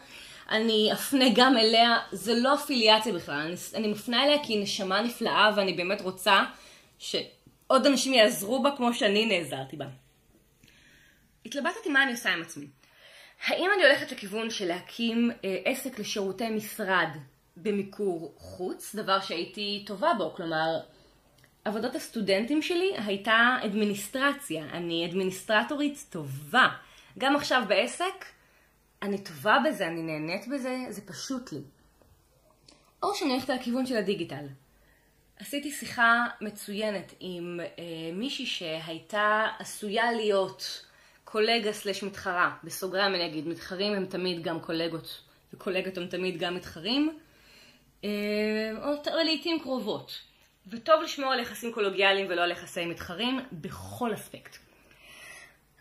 אני 0.49 0.89
אפנה 0.93 1.25
גם 1.35 1.57
אליה, 1.57 1.97
זה 2.11 2.33
לא 2.35 2.53
אפיליאציה 2.53 3.13
בכלל, 3.13 3.39
אני, 3.39 3.55
אני 3.75 3.87
מפנה 3.87 4.23
אליה 4.23 4.43
כי 4.43 4.53
היא 4.53 4.63
נשמה 4.63 5.01
נפלאה 5.01 5.51
ואני 5.55 5.73
באמת 5.73 6.01
רוצה 6.01 6.43
שעוד 6.99 7.85
אנשים 7.85 8.13
יעזרו 8.13 8.63
בה 8.63 8.69
כמו 8.77 8.93
שאני 8.93 9.25
נעזרתי 9.25 9.77
בה. 9.77 9.85
התלבטתי 11.45 11.89
מה 11.89 12.03
אני 12.03 12.11
עושה 12.11 12.33
עם 12.33 12.41
עצמי. 12.41 12.67
האם 13.45 13.69
אני 13.75 13.83
הולכת 13.83 14.11
לכיוון 14.11 14.49
של 14.49 14.67
להקים 14.67 15.31
אה, 15.31 15.57
עסק 15.65 15.99
לשירותי 15.99 16.49
משרד 16.49 17.09
במיקור 17.57 18.33
חוץ, 18.37 18.95
דבר 18.95 19.19
שהייתי 19.19 19.83
טובה 19.87 20.13
בו, 20.17 20.33
כלומר 20.35 20.79
עבודת 21.65 21.95
הסטודנטים 21.95 22.61
שלי 22.61 22.93
הייתה 22.97 23.57
אדמיניסטרציה, 23.65 24.63
אני 24.63 25.05
אדמיניסטרטורית 25.05 26.05
טובה. 26.09 26.67
גם 27.17 27.35
עכשיו 27.35 27.63
בעסק, 27.67 28.25
אני 29.01 29.23
טובה 29.23 29.57
בזה, 29.65 29.87
אני 29.87 30.01
נהנית 30.01 30.47
בזה, 30.47 30.77
זה 30.89 31.01
פשוט 31.07 31.51
לי. 31.51 31.61
או 33.03 33.15
שאני 33.15 33.31
הולכת 33.31 33.49
לכיוון 33.49 33.85
של 33.85 33.97
הדיגיטל. 33.97 34.45
עשיתי 35.39 35.71
שיחה 35.71 36.25
מצוינת 36.41 37.13
עם 37.19 37.59
אה, 37.59 38.11
מישהי 38.13 38.45
שהייתה 38.45 39.47
עשויה 39.59 40.11
להיות 40.11 40.85
קולגה 41.33 41.73
סלש 41.73 42.03
מתחרה, 42.03 42.55
בסוגריים 42.63 43.15
אני 43.15 43.25
אגיד, 43.25 43.47
מתחרים 43.47 43.93
הם 43.93 44.05
תמיד 44.05 44.43
גם 44.43 44.59
קולגות, 44.59 45.21
וקולגות 45.53 45.97
הם 45.97 46.07
תמיד 46.07 46.37
גם 46.37 46.55
מתחרים, 46.55 47.19
אה, 48.03 48.09
או 48.83 49.23
לעיתים 49.25 49.59
קרובות. 49.59 50.19
וטוב 50.67 51.01
לשמור 51.03 51.31
על 51.31 51.39
יחסים 51.39 51.73
קולוגיאליים 51.73 52.27
ולא 52.29 52.41
על 52.41 52.51
יחסי 52.51 52.85
מתחרים 52.85 53.39
בכל 53.51 54.13
אספקט. 54.13 54.57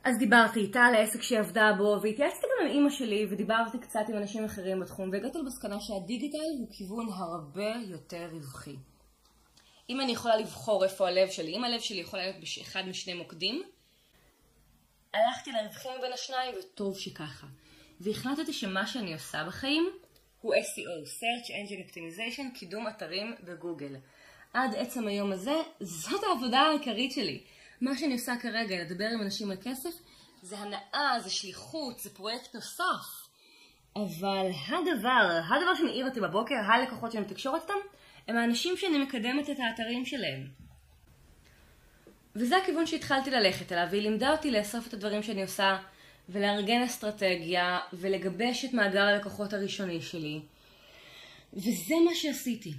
אז 0.05 0.19
דיברתי 0.19 0.61
איתה 0.61 0.81
על 0.81 0.95
העסק 0.95 1.23
שהיא 1.23 1.39
עבדה 1.39 1.73
בו, 1.79 1.99
והתייעצתי 2.03 2.47
גם 2.47 2.67
עם 2.67 2.73
אימא 2.73 2.91
שלי, 2.91 3.27
ודיברתי 3.31 3.79
קצת 3.79 4.05
עם 4.09 4.17
אנשים 4.17 4.45
אחרים 4.45 4.81
בתחום, 4.81 5.11
והגעתי 5.13 5.39
למסקנה 5.39 5.77
שהדיגיטל 5.81 6.39
הוא 6.59 6.69
כיוון 6.73 7.07
הרבה 7.13 7.73
יותר 7.87 8.29
רווחי. 8.33 8.77
אם 9.91 10.01
אני 10.01 10.13
יכולה 10.13 10.37
לבחור 10.37 10.85
איפה 10.85 11.09
הלב 11.09 11.31
שלי, 11.31 11.57
אם 11.57 11.65
הלב 11.65 11.81
שלי 11.81 12.01
יכול 12.01 12.19
להיות 12.19 12.37
באחד 12.41 12.83
משני 12.89 13.15
מוקדים, 13.15 13.63
הלכתי 15.15 15.53
לרווחים 15.53 15.93
בין 16.01 16.13
השניים, 16.13 16.55
וטוב 16.59 16.99
שככה. 16.99 17.47
והחלטתי 18.01 18.53
שמה 18.53 18.87
שאני 18.87 19.13
עושה 19.13 19.45
בחיים 19.45 19.91
הוא 20.41 20.55
SEO, 20.55 21.09
Search 21.09 21.49
Engine 21.49 21.91
Optimization, 21.91 22.59
קידום 22.59 22.89
אתרים 22.89 23.35
בגוגל. 23.45 23.97
עד 24.53 24.75
עצם 24.75 25.07
היום 25.09 25.33
הזה, 25.33 25.55
זאת 25.81 26.21
העבודה 26.29 26.61
העיקרית 26.61 27.13
שלי. 27.13 27.43
מה 27.81 27.99
שאני 27.99 28.13
עושה 28.13 28.33
כרגע, 28.43 28.77
לדבר 28.83 29.05
עם 29.15 29.23
אנשים 29.23 29.51
על 29.51 29.57
כסף, 29.63 29.91
זה 30.43 30.59
הנאה, 30.59 31.21
זה 31.21 31.31
שליחות, 31.31 31.99
זה 31.99 32.15
פרויקט 32.15 32.55
נוסף. 32.55 33.29
אבל 33.97 34.51
הדבר, 34.69 35.41
הדבר 35.51 35.75
שמעיר 35.79 36.09
אותי 36.09 36.21
בבוקר, 36.21 36.55
הלקוחות 36.55 37.13
שאני 37.13 37.25
מתקשורת 37.25 37.63
איתם, 37.63 37.75
הם 38.29 38.37
האנשים 38.37 38.77
שאני 38.77 38.99
מקדמת 38.99 39.51
את 39.51 39.57
האתרים 39.59 40.05
שלהם. 40.05 40.49
וזה 42.37 42.57
הכיוון 42.57 42.87
שהתחלתי 42.87 43.31
ללכת 43.31 43.73
אליו, 43.73 43.87
והיא 43.91 44.03
לימדה 44.03 44.31
אותי 44.33 44.51
לאסוף 44.51 44.87
את 44.87 44.95
הדברים 44.95 45.23
שאני 45.23 45.43
עושה, 45.43 45.79
ולארגן 46.29 46.83
אסטרטגיה, 46.83 47.79
ולגבש 47.93 48.65
את 48.65 48.73
מאגר 48.73 49.03
הלקוחות 49.03 49.53
הראשוני 49.53 50.03
שלי. 50.03 50.41
וזה 51.53 51.95
מה 52.05 52.15
שעשיתי. 52.15 52.75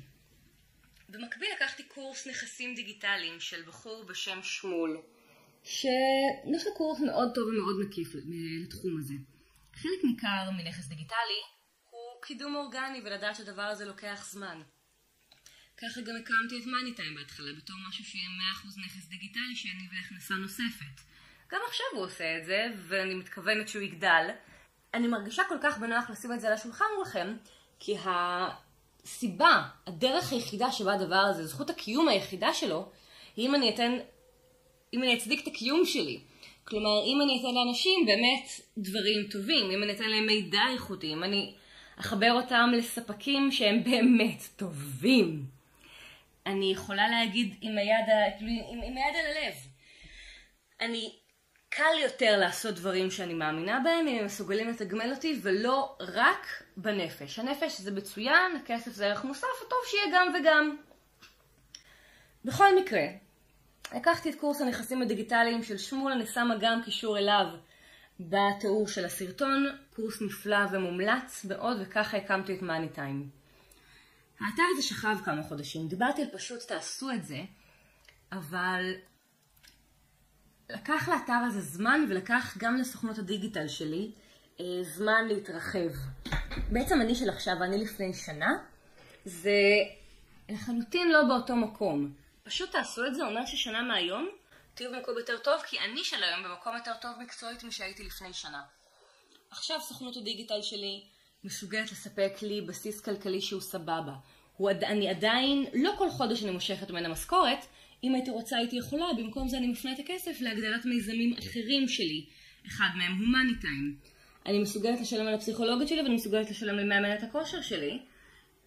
במקביל 1.09 1.49
לקחתי 1.55 1.83
קורס 1.83 2.27
נכסים 2.27 2.75
דיגיטליים 2.75 3.39
של 3.39 3.63
בחור 3.67 4.03
בשם 4.03 4.39
שמול, 4.43 5.01
לו 6.65 6.73
קורס 6.77 6.99
מאוד 6.99 7.31
טוב 7.35 7.47
ומאוד 7.47 7.75
מקיף 7.87 8.13
לתחום 8.63 8.99
הזה. 8.99 9.13
חלק 9.73 10.03
ניכר 10.03 10.51
מנכס 10.57 10.87
דיגיטלי 10.87 11.41
הוא 11.89 12.21
קידום 12.21 12.55
אורגני 12.55 13.01
ולדעת 13.05 13.35
שהדבר 13.35 13.61
הזה 13.61 13.85
לוקח 13.85 14.27
זמן. 14.31 14.61
ככה 15.77 16.01
גם 16.01 16.15
הקמתי 16.15 16.59
את 16.61 16.65
מאני 16.65 16.93
טיים 16.93 17.15
בהתחלה 17.15 17.51
בתור 17.57 17.75
משהו 17.89 18.05
שיהיה 18.05 18.27
100% 18.63 18.85
נכס 18.85 19.05
דיגיטלי 19.07 19.55
שיניב 19.55 19.93
להכנסה 19.93 20.33
נוספת. 20.33 21.01
גם 21.51 21.59
עכשיו 21.67 21.85
הוא 21.93 22.05
עושה 22.05 22.37
את 22.37 22.45
זה 22.45 22.67
ואני 22.87 23.13
מתכוונת 23.13 23.67
שהוא 23.67 23.81
יגדל. 23.81 24.29
אני 24.93 25.07
מרגישה 25.07 25.43
כל 25.49 25.57
כך 25.63 25.77
בנוח 25.77 26.09
לשים 26.09 26.33
את 26.33 26.41
זה 26.41 26.47
על 26.47 26.53
השולחן 26.53 26.85
מולכם 26.97 27.35
כי 27.79 27.95
הסיבה, 28.05 29.63
הדרך 29.87 30.31
היחידה 30.31 30.71
שבה 30.71 30.93
הדבר 30.93 31.15
הזה, 31.15 31.47
זכות 31.47 31.69
הקיום 31.69 32.07
היחידה 32.07 32.53
שלו, 32.53 32.91
היא 33.35 33.47
אם 33.47 33.55
אני 33.55 33.69
אתן, 33.69 33.91
אם 34.93 35.03
אני 35.03 35.17
אצדיק 35.17 35.43
את 35.43 35.47
הקיום 35.47 35.85
שלי. 35.85 36.19
כלומר, 36.63 37.03
אם 37.05 37.21
אני 37.21 37.39
אתן 37.39 37.55
לאנשים 37.55 38.05
באמת 38.05 38.47
דברים 38.77 39.27
טובים, 39.31 39.71
אם 39.71 39.83
אני 39.83 39.93
אתן 39.93 40.09
להם 40.09 40.25
מידע 40.25 40.61
איכותי, 40.73 41.13
אם 41.13 41.23
אני 41.23 41.53
אחבר 41.99 42.31
אותם 42.31 42.69
לספקים 42.77 43.51
שהם 43.51 43.83
באמת 43.83 44.43
טובים. 44.55 45.52
אני 46.45 46.71
יכולה 46.71 47.07
להגיד 47.07 47.55
עם 47.61 47.77
היד, 47.77 48.05
כאילו, 48.37 48.51
עם, 48.71 48.81
עם 48.83 48.97
היד 48.97 49.15
על 49.15 49.25
הלב. 49.25 49.53
אני, 50.81 51.15
קל 51.75 51.97
יותר 52.01 52.37
לעשות 52.37 52.75
דברים 52.75 53.11
שאני 53.11 53.33
מאמינה 53.33 53.79
בהם, 53.83 54.07
אם 54.07 54.19
הם 54.19 54.25
מסוגלים 54.25 54.69
לתגמל 54.69 55.11
אותי, 55.11 55.39
ולא 55.41 55.95
רק 55.99 56.63
בנפש. 56.77 57.39
הנפש 57.39 57.81
זה 57.81 57.91
מצוין, 57.91 58.55
הכסף 58.55 58.91
זה 58.91 59.07
ערך 59.07 59.23
מוסף, 59.23 59.47
וטוב 59.65 59.79
שיהיה 59.85 60.05
גם 60.13 60.33
וגם. 60.35 60.77
בכל 62.45 62.79
מקרה, 62.79 63.03
לקחתי 63.95 64.29
את 64.29 64.35
קורס 64.35 64.61
הנכסים 64.61 65.01
הדיגיטליים 65.01 65.63
של 65.63 65.77
שמואל, 65.77 66.13
אני 66.13 66.25
שמה 66.25 66.55
גם 66.59 66.81
קישור 66.85 67.17
אליו 67.17 67.45
בתיאור 68.19 68.87
של 68.87 69.05
הסרטון, 69.05 69.77
קורס 69.95 70.21
נפלא 70.21 70.65
ומומלץ 70.71 71.45
מאוד, 71.45 71.77
וככה 71.81 72.17
הקמתי 72.17 72.55
את 72.55 72.61
מאני 72.61 72.89
טיים. 72.89 73.42
האתר 74.43 74.63
הזה 74.71 74.81
שכב 74.81 75.17
כמה 75.25 75.43
חודשים, 75.43 75.87
דיברתי 75.87 76.21
על 76.21 76.27
פשוט 76.33 76.59
תעשו 76.59 77.11
את 77.11 77.25
זה, 77.25 77.41
אבל 78.31 78.93
לקח 80.69 81.09
לאתר 81.09 81.33
הזה 81.47 81.61
זמן 81.61 82.05
ולקח 82.09 82.55
גם 82.57 82.77
לסוכנות 82.77 83.17
הדיגיטל 83.17 83.67
שלי 83.67 84.11
אה, 84.59 84.65
זמן 84.83 85.27
להתרחב. 85.27 85.89
בעצם 86.71 87.01
אני 87.01 87.15
של 87.15 87.29
עכשיו 87.29 87.53
ואני 87.59 87.77
לפני 87.77 88.13
שנה, 88.13 88.49
זה 89.25 89.59
לחלוטין 90.49 91.11
לא 91.11 91.23
באותו 91.23 91.55
מקום. 91.55 92.13
פשוט 92.43 92.71
תעשו 92.71 93.05
את 93.05 93.15
זה, 93.15 93.25
אומר 93.25 93.45
ששנה 93.45 93.81
מהיום 93.81 94.29
תהיו 94.73 94.91
במקום 94.91 95.17
יותר 95.17 95.37
טוב, 95.37 95.61
כי 95.61 95.79
אני 95.79 96.03
של 96.03 96.23
היום 96.23 96.43
במקום 96.43 96.75
יותר 96.75 96.93
טוב 97.01 97.11
מקצועית 97.19 97.63
משהייתי 97.63 98.03
לפני 98.03 98.33
שנה. 98.33 98.63
עכשיו 99.51 99.81
סוכנות 99.81 100.17
הדיגיטל 100.17 100.61
שלי 100.61 101.03
מסוגלת 101.43 101.91
לספק 101.91 102.33
לי 102.41 102.61
בסיס 102.61 103.01
כלכלי 103.01 103.41
שהוא 103.41 103.61
סבבה. 103.61 104.13
הוא, 104.57 104.71
אני 104.71 105.09
עדיין, 105.09 105.65
לא 105.73 105.93
כל 105.97 106.09
חודש 106.09 106.43
אני 106.43 106.51
מושכת 106.51 106.91
ממנה 106.91 107.09
משכורת, 107.09 107.65
אם 108.03 108.15
הייתי 108.15 108.31
רוצה 108.31 108.57
הייתי 108.57 108.75
יכולה, 108.75 109.05
במקום 109.17 109.47
זה 109.47 109.57
אני 109.57 109.67
מפנה 109.67 109.93
את 109.93 109.99
הכסף 109.99 110.41
להגדלת 110.41 110.85
מיזמים 110.85 111.33
אחרים 111.39 111.87
שלי. 111.87 112.25
אחד 112.67 112.89
מהם 112.97 113.17
הוא 113.19 113.27
מאני 113.27 113.59
טיים. 113.61 113.97
אני 114.45 114.59
מסוגלת 114.59 115.01
לשלם 115.01 115.27
על 115.27 115.33
הפסיכולוגית 115.33 115.87
שלי 115.87 116.01
ואני 116.01 116.15
מסוגלת 116.15 116.49
לשלם 116.49 116.77
למאמנת 116.77 117.23
הכושר 117.23 117.61
שלי, 117.61 117.99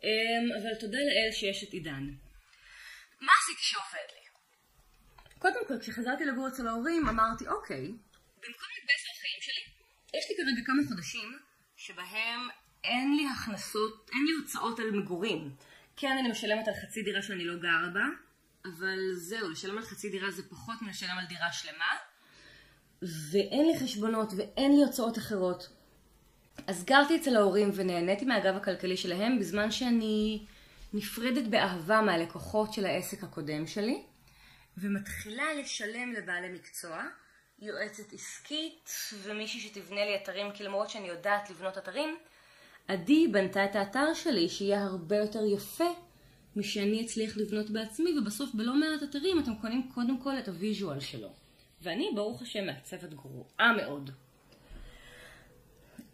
אמ, 0.05 0.47
אבל 0.61 0.75
תודה 0.81 0.99
לאל 0.99 1.33
שיש 1.33 1.65
את 1.65 1.73
עידן. 1.73 2.05
מה 3.21 3.33
עשיתי 3.43 3.63
שעובד 3.63 4.09
לי? 4.15 4.27
קודם 5.39 5.67
כל, 5.69 5.75
כשחזרתי 5.81 6.25
לגור 6.25 6.49
אצל 6.49 6.69
ההורים, 6.69 7.09
אמרתי, 7.09 7.49
אוקיי, 7.49 7.85
במקום 8.43 8.69
להתבאס 8.75 9.03
על 9.07 9.13
החיים 9.17 9.41
שלי, 9.47 9.65
יש 10.19 10.25
לי 10.29 10.37
כרגע 10.37 10.63
כמה 10.67 10.83
חודשים 10.89 11.39
שבהם 11.77 12.41
אין 12.85 13.17
לי 13.17 13.27
הכנסות, 13.29 14.11
אין 14.13 14.25
לי 14.27 14.33
הוצאות 14.33 14.79
על 14.79 14.91
מגורים. 14.91 15.51
כן, 15.97 16.17
אני 16.21 16.31
משלמת 16.31 16.69
על 16.69 16.75
חצי 16.75 17.03
דירה 17.03 17.23
שאני 17.23 17.45
לא 17.45 17.57
גרה 17.57 17.89
בה, 17.95 18.05
אבל 18.65 18.99
זהו, 19.15 19.51
לשלם 19.51 19.79
על 19.79 19.85
חצי 19.85 20.11
דירה 20.11 20.31
זה 20.31 20.43
פחות 20.51 20.83
מלשלם 20.83 21.19
על 21.19 21.25
דירה 21.25 21.53
שלמה, 21.53 21.95
ואין 23.03 23.67
לי 23.67 23.79
חשבונות 23.79 24.33
ואין 24.37 24.73
לי 24.77 24.83
הוצאות 24.83 25.19
אחרות. 25.19 25.69
אז 26.67 26.85
גרתי 26.85 27.17
אצל 27.17 27.37
ההורים 27.37 27.71
ונהניתי 27.75 28.25
מהגב 28.25 28.57
הכלכלי 28.57 28.97
שלהם 28.97 29.39
בזמן 29.39 29.71
שאני 29.71 30.47
נפרדת 30.93 31.47
באהבה 31.47 32.01
מהלקוחות 32.01 32.73
של 32.73 32.87
העסק 32.87 33.25
הקודם 33.25 33.67
שלי, 33.67 34.03
ומתחילה 34.79 35.55
לשלם 35.55 36.13
לבעלי 36.13 36.49
מקצוע, 36.49 37.03
יועצת 37.59 38.13
עסקית 38.13 38.91
ומישהי 39.23 39.61
שתבנה 39.61 40.05
לי 40.05 40.17
אתרים, 40.17 40.53
כי 40.53 40.65
למרות 40.65 40.91
שאני 40.91 41.09
יודעת 41.09 41.51
לבנות 41.51 41.79
אתרים, 41.79 42.17
עדי 42.89 43.29
בנתה 43.29 43.65
את 43.65 43.77
האתר 43.77 44.15
שלי 44.15 44.49
שיהיה 44.49 44.83
הרבה 44.83 45.17
יותר 45.17 45.45
יפה 45.45 45.89
משאני 46.57 47.05
אצליח 47.05 47.37
לבנות 47.37 47.71
בעצמי, 47.71 48.19
ובסוף 48.19 48.55
בלא 48.55 48.77
מעט 48.77 49.03
אתרים 49.03 49.39
אתם 49.39 49.55
קונים 49.55 49.89
קודם 49.95 50.21
כל 50.21 50.39
את 50.39 50.49
הוויז'ואל 50.49 51.01
שלו. 51.01 51.33
ואני, 51.83 52.11
ברוך 52.15 52.43
השם, 52.43 52.67
מעצבת 52.67 53.15
גרועה 53.15 53.73
מאוד. 53.77 54.11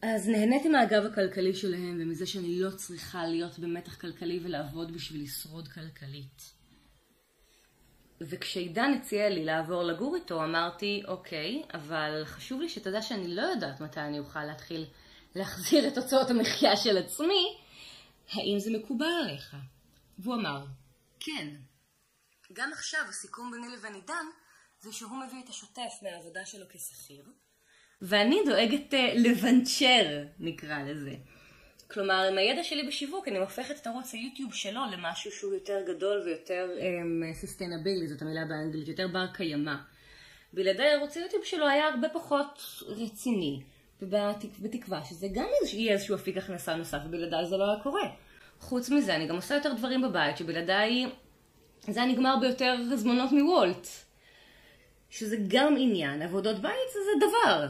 אז 0.02 0.28
נהניתי 0.28 0.68
מהגב 0.68 1.04
הכלכלי 1.06 1.54
שלהם 1.54 1.98
ומזה 2.00 2.26
שאני 2.26 2.61
לא 2.61 2.70
צריכה 2.70 3.26
להיות 3.26 3.58
במתח 3.58 3.94
כלכלי 3.94 4.40
ולעבוד 4.42 4.92
בשביל 4.92 5.22
לשרוד 5.22 5.68
כלכלית. 5.68 6.52
וכשעידן 8.20 8.94
הציע 9.00 9.28
לי 9.28 9.44
לעבור 9.44 9.82
לגור 9.82 10.16
איתו, 10.16 10.44
אמרתי, 10.44 11.02
אוקיי, 11.08 11.62
אבל 11.74 12.22
חשוב 12.24 12.61
לי 12.61 12.68
שתדע 12.68 13.02
שאני 13.02 13.35
לא 13.35 13.42
יודעת 13.42 13.80
מתי 13.80 14.00
אני 14.00 14.18
אוכל 14.18 14.44
להתחיל 14.44 14.85
להחזיר 15.35 15.88
את 15.88 15.99
הוצאות 15.99 16.31
המחיה 16.31 16.77
של 16.77 16.99
עצמי, 16.99 17.57
האם 18.33 18.59
זה 18.59 18.71
מקובל 18.71 19.07
עליך? 19.23 19.57
והוא 20.18 20.35
אמר, 20.35 20.64
כן. 21.21 21.49
גם 22.53 22.71
עכשיו 22.73 23.01
הסיכום 23.09 23.51
ביני 23.51 23.77
לבין 23.77 23.95
עידן 23.95 24.27
זה 24.81 24.92
שהוא 24.92 25.11
מביא 25.27 25.42
את 25.45 25.49
השוטף 25.49 25.92
מהעבודה 26.03 26.47
שלו 26.47 26.66
כשכיר, 26.68 27.25
ואני 28.03 28.40
דואגת 28.47 28.95
uh, 28.95 28.97
לבנצ'ר, 29.14 30.25
נקרא 30.38 30.83
לזה. 30.83 31.14
כלומר, 31.90 32.29
עם 32.31 32.38
הידע 32.38 32.64
שלי 32.64 32.87
בשיווק 32.88 33.29
אני 33.29 33.38
הופכת 33.38 33.77
את 33.77 33.87
ערוץ 33.87 34.12
היוטיוב 34.12 34.55
שלו 34.55 34.81
למשהו 34.92 35.33
שהוא 35.33 35.55
יותר 35.55 35.83
גדול 35.87 36.23
ויותר 36.25 36.71
סוסטיינבילי, 37.40 38.07
um, 38.07 38.09
זאת 38.09 38.23
המילה 38.23 38.45
באנגלית, 38.49 38.88
יותר 38.88 39.09
בר 39.09 39.27
קיימא. 39.35 39.75
בלעדי 40.53 40.87
ערוץ 40.87 41.16
היוטיוב 41.16 41.45
שלו 41.45 41.68
היה 41.68 41.88
הרבה 41.88 42.09
פחות 42.09 42.83
רציני, 42.87 43.62
ובתקווה 44.03 45.05
שזה 45.05 45.29
גם 45.35 45.47
יהיה 45.73 45.93
איזשהו 45.93 46.17
אפיק 46.17 46.37
הכנסה 46.37 46.75
נוסף, 46.75 46.99
ובלעדיי 47.07 47.47
זה 47.47 47.57
לא 47.57 47.65
היה 47.71 47.83
קורה. 47.83 48.09
חוץ 48.61 48.91
מזה, 48.91 49.17
אני 49.17 49.27
גם 49.27 49.37
עושה 49.37 49.55
יותר 49.55 49.73
דברים 49.73 50.03
בבית, 50.03 50.37
שבלעדיי 50.37 51.07
זה 51.88 52.03
היה 52.03 52.12
נגמר 52.12 52.37
ביותר 52.41 52.77
הזמנות 52.93 53.33
מוולט. 53.33 53.87
שזה 55.11 55.37
גם 55.49 55.75
עניין, 55.79 56.23
עבודות 56.23 56.62
בית 56.62 56.93
זה 56.93 57.27
דבר. 57.27 57.69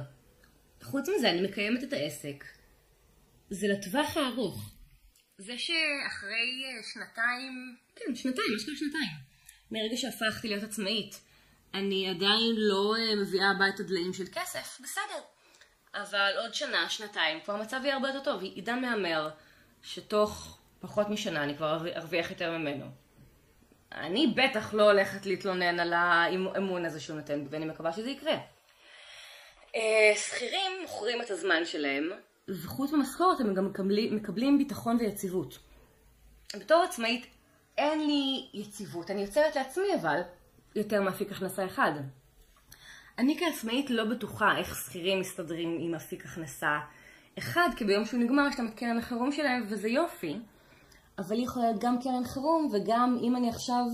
חוץ 0.83 1.09
מזה, 1.09 1.31
אני 1.31 1.49
מקיימת 1.49 1.85
את 1.85 1.93
העסק. 1.93 2.45
זה 3.51 3.69
לטווח 3.69 4.17
הארוך. 4.17 4.73
זה 5.39 5.59
שאחרי 5.59 6.65
אה, 6.65 6.83
שנתיים, 6.93 7.77
כן, 7.97 8.15
שנתיים, 8.15 8.49
יש 8.57 8.67
כאן 8.67 8.75
שנתיים, 8.77 9.17
מרגע 9.71 9.97
שהפכתי 9.97 10.49
להיות 10.49 10.63
עצמאית, 10.63 11.21
אני 11.75 12.11
עדיין 12.11 12.55
לא 12.57 12.95
אה, 12.99 13.17
מביאה 13.17 13.51
הביתה 13.51 13.83
דליים 13.83 14.13
של 14.13 14.25
כסף, 14.33 14.81
בסדר. 14.83 15.23
אבל 15.95 16.33
עוד 16.39 16.55
שנה, 16.55 16.89
שנתיים, 16.89 17.41
כבר 17.41 17.55
המצב 17.55 17.81
יהיה 17.85 17.95
הרבה 17.95 18.09
יותר 18.09 18.21
טוב. 18.21 18.43
עידן 18.43 18.81
מהמר 18.81 19.31
שתוך 19.83 20.59
פחות 20.81 21.09
משנה 21.09 21.45
אני 21.45 21.57
כבר 21.57 21.87
ארוויח 21.97 22.31
יותר 22.31 22.59
ממנו. 22.59 22.87
אני 23.93 24.35
בטח 24.37 24.75
לא 24.75 24.91
הולכת 24.91 25.27
להתלונן 25.27 25.81
על 25.81 25.93
האמון 25.93 26.85
הזה 26.85 27.01
שהוא 27.01 27.17
נותן, 27.17 27.45
ואני 27.51 27.65
מקווה 27.65 27.93
שזה 27.93 28.11
יקרה. 28.11 28.37
אה, 29.75 30.13
שכירים 30.17 30.73
מוכרים 30.83 31.23
את 31.23 31.31
הזמן 31.31 31.65
שלהם, 31.65 32.11
וחוץ 32.49 32.93
ממשכורת 32.93 33.41
הם 33.41 33.55
גם 33.55 33.67
מקבלים, 33.67 34.17
מקבלים 34.17 34.59
ביטחון 34.59 34.97
ויציבות. 35.01 35.59
בתור 36.57 36.83
עצמאית 36.83 37.27
אין 37.79 38.07
לי 38.07 38.49
יציבות, 38.55 39.11
אני 39.11 39.21
יוצרת 39.21 39.57
לעצמי 39.57 39.95
אבל 40.01 40.21
יותר 40.75 41.03
מאפיק 41.03 41.33
הכנסה 41.33 41.65
אחד. 41.65 41.93
אני 43.19 43.39
כעצמאית 43.39 43.91
לא 43.91 44.05
בטוחה 44.05 44.59
איך 44.59 44.77
שכירים 44.77 45.21
מסתדרים 45.21 45.79
עם 45.81 45.95
אפיק 45.95 46.25
הכנסה 46.25 46.79
אחד, 47.39 47.69
כי 47.77 47.85
ביום 47.85 48.05
שהוא 48.05 48.21
נגמר 48.21 48.43
יש 48.49 48.59
להם 48.59 48.69
את 48.69 48.75
קרן 48.75 48.99
החירום 48.99 49.33
שלהם 49.33 49.67
וזה 49.69 49.89
יופי, 49.89 50.37
אבל 51.19 51.37
היא 51.37 51.45
יכולה 51.45 51.67
להיות 51.67 51.83
גם 51.83 52.03
קרן 52.03 52.25
חירום 52.25 52.71
וגם 52.73 53.19
אם 53.23 53.37
אני 53.37 53.49
עכשיו 53.49 53.85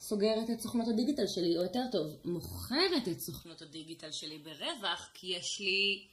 סוגרת 0.00 0.50
את 0.52 0.60
סוכנות 0.60 0.88
הדיגיטל 0.88 1.26
שלי, 1.26 1.56
או 1.58 1.62
יותר 1.62 1.84
טוב, 1.92 2.06
מוכרת 2.24 3.08
את 3.12 3.20
סוכנות 3.20 3.62
הדיגיטל 3.62 4.12
שלי 4.12 4.38
ברווח, 4.38 5.10
כי 5.14 5.26
יש 5.26 5.60
לי 5.60 6.06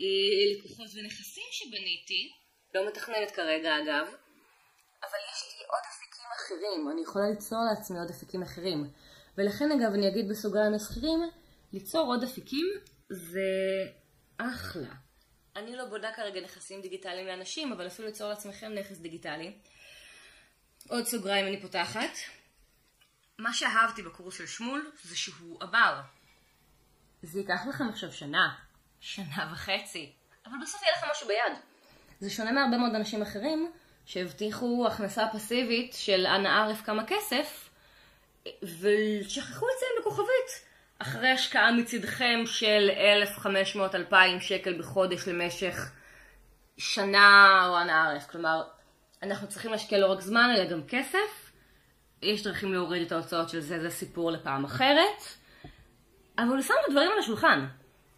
אה, 0.00 0.58
לקוחות 0.58 0.86
ונכסים 0.94 1.48
שבניתי, 1.50 2.32
לא 2.74 2.88
מתכננת 2.88 3.30
כרגע 3.30 3.70
אגב, 3.78 4.06
אבל 5.02 5.20
יש 5.30 5.40
לי 5.48 5.64
עוד 5.72 5.84
אפיקים 5.90 6.30
אחרים, 6.36 6.90
אני 6.92 7.02
יכולה 7.02 7.24
ליצור 7.30 7.58
לעצמי 7.70 7.98
עוד 7.98 8.10
אפיקים 8.10 8.42
אחרים. 8.42 8.90
ולכן 9.38 9.72
אגב 9.72 9.94
אני 9.94 10.08
אגיד 10.08 10.28
בסוגריים 10.28 10.72
לשכירים, 10.72 11.20
ליצור 11.72 12.06
עוד 12.06 12.22
אפיקים 12.22 12.66
זה 13.08 13.40
אחלה. 14.38 14.94
אני 15.56 15.76
לא 15.76 15.84
בודה 15.84 16.12
כרגע 16.12 16.40
נכסים 16.40 16.80
דיגיטליים 16.80 17.26
לאנשים, 17.26 17.72
אבל 17.72 17.86
אפילו 17.86 18.08
ליצור 18.08 18.28
לעצמכם 18.28 18.72
נכס 18.74 18.98
דיגיטלי. 18.98 19.52
עוד 20.88 21.04
סוגריים 21.04 21.46
אני 21.46 21.60
פותחת. 21.62 22.10
מה 23.38 23.52
שאהבתי 23.52 24.02
בקורס 24.02 24.38
של 24.38 24.46
שמול 24.46 24.90
זה 25.02 25.16
שהוא 25.16 25.56
עבר. 25.60 26.00
זה 27.22 27.38
ייקח 27.38 27.66
לכם 27.68 27.88
עכשיו 27.88 28.12
שנה, 28.12 28.54
שנה 29.00 29.50
וחצי, 29.52 30.12
אבל 30.46 30.54
בסוף 30.62 30.82
יהיה 30.82 30.92
לכם 30.96 31.06
משהו 31.10 31.28
ביד. 31.28 31.58
זה 32.20 32.30
שונה 32.30 32.52
מהרבה 32.52 32.78
מאוד 32.78 32.94
אנשים 32.94 33.22
אחרים 33.22 33.72
שהבטיחו 34.06 34.86
הכנסה 34.88 35.24
פסיבית 35.32 35.92
של 35.94 36.26
אנא 36.26 36.48
ערף 36.48 36.80
כמה 36.82 37.02
כסף, 37.06 37.70
ושכחו 38.62 39.66
לציין 39.66 39.92
בכוכבית. 40.00 40.69
אחרי 41.02 41.28
השקעה 41.30 41.72
מצדכם 41.72 42.40
של 42.46 42.90
1,500-2,000 44.10 44.14
שקל 44.40 44.78
בחודש 44.78 45.28
למשך 45.28 45.92
שנה 46.78 47.66
או 47.68 47.80
אנא 47.80 47.92
ערף. 47.92 48.26
כלומר, 48.30 48.62
אנחנו 49.22 49.48
צריכים 49.48 49.70
להשקיע 49.70 49.98
לא 49.98 50.12
רק 50.12 50.20
זמן 50.20 50.54
אלא 50.56 50.64
גם 50.64 50.80
כסף. 50.88 51.52
יש 52.22 52.42
דרכים 52.42 52.72
להוריד 52.72 53.02
את 53.02 53.12
ההוצאות 53.12 53.48
של 53.48 53.60
זה, 53.60 53.80
זה 53.80 53.90
סיפור 53.90 54.30
לפעם 54.30 54.64
אחרת. 54.64 55.22
אבל 56.38 56.62
שמנו 56.62 56.78
דברים 56.90 57.10
על 57.12 57.18
השולחן. 57.18 57.66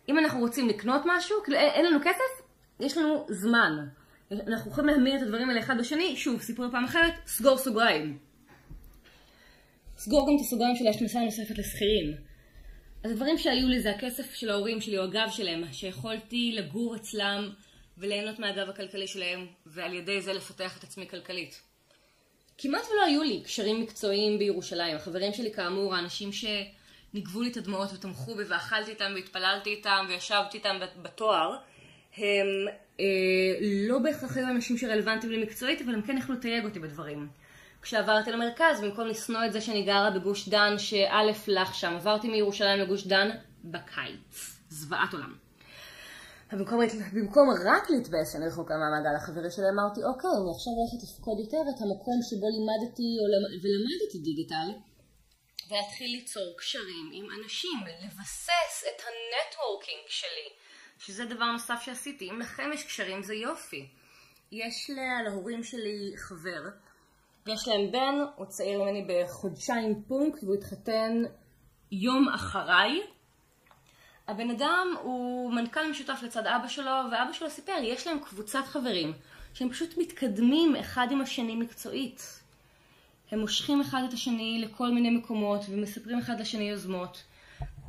אם 0.09 0.19
אנחנו 0.19 0.41
רוצים 0.41 0.69
לקנות 0.69 1.03
משהו, 1.05 1.37
כאילו 1.45 1.59
אין 1.59 1.87
לנו 1.87 1.99
כסף, 2.05 2.47
יש 2.81 2.99
לנו 2.99 3.27
זמן. 3.29 3.73
אנחנו 4.33 4.71
יכולים 4.71 4.91
להמיר 4.91 5.17
את 5.17 5.23
הדברים 5.23 5.49
האלה 5.49 5.61
אחד 5.61 5.79
בשני, 5.79 6.17
שוב, 6.17 6.41
סיפור 6.41 6.67
לפעם 6.67 6.85
אחרת, 6.85 7.15
סגור 7.27 7.59
סוגריים. 7.59 8.19
סגור 9.97 10.29
גם 10.29 10.37
את 10.37 10.41
הסוגריים 10.41 10.77
של 10.77 10.87
ההכנסה 10.87 11.19
הנוספת 11.21 11.59
לשכירים. 11.59 12.32
אז 13.05 13.11
הדברים 13.11 13.39
שהיו 13.39 13.69
לי 13.69 13.81
זה 13.81 13.91
הכסף 13.91 14.35
של 14.35 14.51
ההורים 14.51 14.81
שלי 14.81 14.99
או 14.99 15.03
הגב 15.03 15.29
שלהם, 15.31 15.73
שיכולתי 15.73 16.53
לגור 16.55 16.97
אצלם 16.97 17.51
וליהנות 17.99 18.39
מהגב 18.39 18.69
הכלכלי 18.69 19.07
שלהם, 19.07 19.47
ועל 19.67 19.95
ידי 19.95 20.21
זה 20.21 20.33
לפתח 20.33 20.79
את 20.79 20.85
עצמי 20.85 21.09
כלכלית. 21.09 21.63
כמעט 22.59 22.83
ולא 22.93 23.05
היו 23.05 23.23
לי 23.23 23.43
קשרים 23.45 23.81
מקצועיים 23.81 24.39
בירושלים. 24.39 24.97
החברים 24.97 25.33
שלי 25.33 25.53
כאמור, 25.53 25.95
האנשים 25.95 26.31
שניגבו 26.33 27.43
לי 27.43 27.51
את 27.51 27.57
הדמעות 27.57 27.93
ותמכו 27.95 28.35
בי 28.35 28.43
ואכלתי 28.45 28.91
איתם 28.91 29.13
והתפללתי 29.15 29.71
איתם 29.71 30.07
וישבתי 30.09 30.59
איתם 30.59 30.77
בתואר, 31.03 31.57
הם 32.17 32.47
אה, 33.01 33.05
לא 33.89 33.99
בהכרח 33.99 34.37
היו 34.37 34.49
אנשים 34.49 34.79
שרלוונטיים 34.79 35.33
לי 35.33 35.43
מקצועית, 35.43 35.83
אבל 35.83 35.95
הם 35.95 36.03
כן 36.03 36.19
יכלו 36.19 36.35
לתייג 36.35 36.65
אותי 36.65 36.79
בדברים. 36.79 37.29
כשעברתי 37.83 38.33
למרכז, 38.33 38.81
במקום 38.81 39.07
לשנוא 39.07 39.45
את 39.47 39.53
זה 39.53 39.61
שאני 39.61 39.83
גרה 39.83 40.11
בגוש 40.11 40.49
דן, 40.49 40.79
שא' 40.79 41.23
לך 41.47 41.75
שם, 41.75 41.95
עברתי 41.97 42.29
מירושלים 42.29 42.81
לגוש 42.81 43.07
דן 43.07 43.31
בקיץ. 43.65 44.59
זוועת 44.69 45.13
עולם. 45.13 45.35
במקום, 46.53 46.81
במקום 47.13 47.49
רק 47.51 47.91
להתבאס 47.91 48.33
שאני 48.33 48.47
רחוקה 48.47 48.75
מהמעגל 48.77 49.17
החברי 49.17 49.51
שלי, 49.51 49.69
אמרתי, 49.75 50.01
אוקיי, 50.05 50.31
אני 50.39 50.51
עכשיו 50.57 50.73
הולכת 50.79 51.01
לפקוד 51.05 51.39
יותר 51.45 51.63
את 51.71 51.81
המקום 51.83 52.19
שבו 52.29 52.47
לימדתי 52.55 53.09
ולמדתי 53.63 54.19
דיגיטל, 54.19 54.69
ולהתחיל 55.69 56.11
ליצור 56.17 56.55
קשרים 56.59 57.11
עם 57.13 57.27
אנשים, 57.39 57.79
לבסס 58.05 58.85
את 58.89 59.03
ה 59.07 59.16
networking 59.16 60.05
שלי, 60.09 60.49
שזה 60.99 61.25
דבר 61.25 61.53
נוסף 61.53 61.83
שעשיתי. 61.85 62.31
אם 62.31 62.41
לכם 62.41 62.71
יש 62.75 62.85
קשרים 62.85 63.23
זה 63.23 63.35
יופי. 63.35 63.89
יש 64.53 64.91
לה, 64.91 65.23
להורים 65.23 65.65
שלי 65.65 66.13
חבר, 66.17 66.63
ויש 67.47 67.69
להם 67.69 67.93
בן, 67.93 68.15
הוא 68.37 68.47
צעיר 68.47 68.83
ממני 68.83 69.07
בחודשיים 69.09 70.03
פונק, 70.09 70.43
והוא 70.43 70.55
התחתן 70.55 71.23
יום 71.93 72.29
אחריי. 72.29 73.01
הבן 74.29 74.51
אדם 74.51 74.95
הוא 75.03 75.53
מנכ"ל 75.53 75.91
משותף 75.91 76.21
לצד 76.23 76.47
אבא 76.47 76.69
שלו, 76.69 76.91
ואבא 77.13 77.33
שלו 77.33 77.51
סיפר, 77.51 77.73
יש 77.83 78.07
להם 78.07 78.19
קבוצת 78.19 78.65
חברים 78.65 79.13
שהם 79.55 79.71
פשוט 79.71 79.99
מתקדמים 79.99 80.77
אחד 80.77 81.07
עם 81.11 81.21
השני 81.21 81.57
מקצועית. 81.57 82.41
הם 83.31 83.41
מושכים 83.41 83.81
אחד 83.81 84.03
את 84.09 84.13
השני 84.13 84.65
לכל 84.65 84.91
מיני 84.91 85.11
מקומות 85.11 85.61
ומספרים 85.69 86.19
אחד 86.19 86.41
לשני 86.41 86.71
יוזמות. 86.71 87.23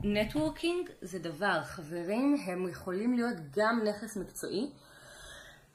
נטוורקינג 0.03 0.89
זה 1.01 1.19
דבר, 1.19 1.61
חברים 1.63 2.37
הם 2.45 2.69
יכולים 2.69 3.13
להיות 3.13 3.37
גם 3.55 3.81
נכס 3.83 4.17
מקצועי, 4.17 4.69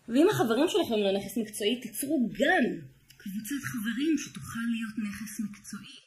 ואם 0.09 0.27
החברים 0.31 0.69
שלכם 0.69 0.95
לא 0.95 1.12
נכס 1.19 1.38
מקצועי, 1.38 1.81
תיצרו 1.81 2.29
גם 2.38 2.81
קבוצת 3.33 3.64
חברים 3.64 4.19
שתוכל 4.19 4.59
להיות 4.71 5.09
נכס 5.09 5.41
מקצועי. 5.41 6.01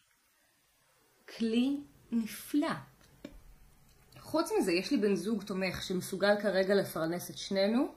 כלי 1.38 1.78
נפלא. 2.12 2.74
חוץ 4.20 4.52
מזה, 4.60 4.72
יש 4.72 4.92
לי 4.92 4.98
בן 4.98 5.16
זוג 5.16 5.44
תומך 5.44 5.84
שמסוגל 5.84 6.42
כרגע 6.42 6.76
לפרנס 6.76 7.30
את 7.30 7.38
שנינו, 7.38 7.96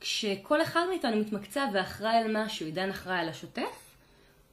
כשכל 0.00 0.62
אחד 0.62 0.84
מאיתנו 0.88 1.16
מתמקצע 1.16 1.66
ואחראי 1.74 2.16
על 2.16 2.44
משהו, 2.44 2.66
עידן 2.66 2.90
אחראי 2.90 3.18
על 3.18 3.28
השוטף, 3.28 3.94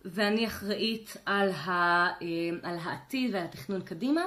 ואני 0.05 0.47
אחראית 0.47 1.17
על, 1.25 1.49
ה, 1.49 1.69
אה, 1.71 2.15
על 2.63 2.77
העתיד 2.77 3.35
ועל 3.35 3.43
התכנון 3.43 3.81
קדימה. 3.81 4.21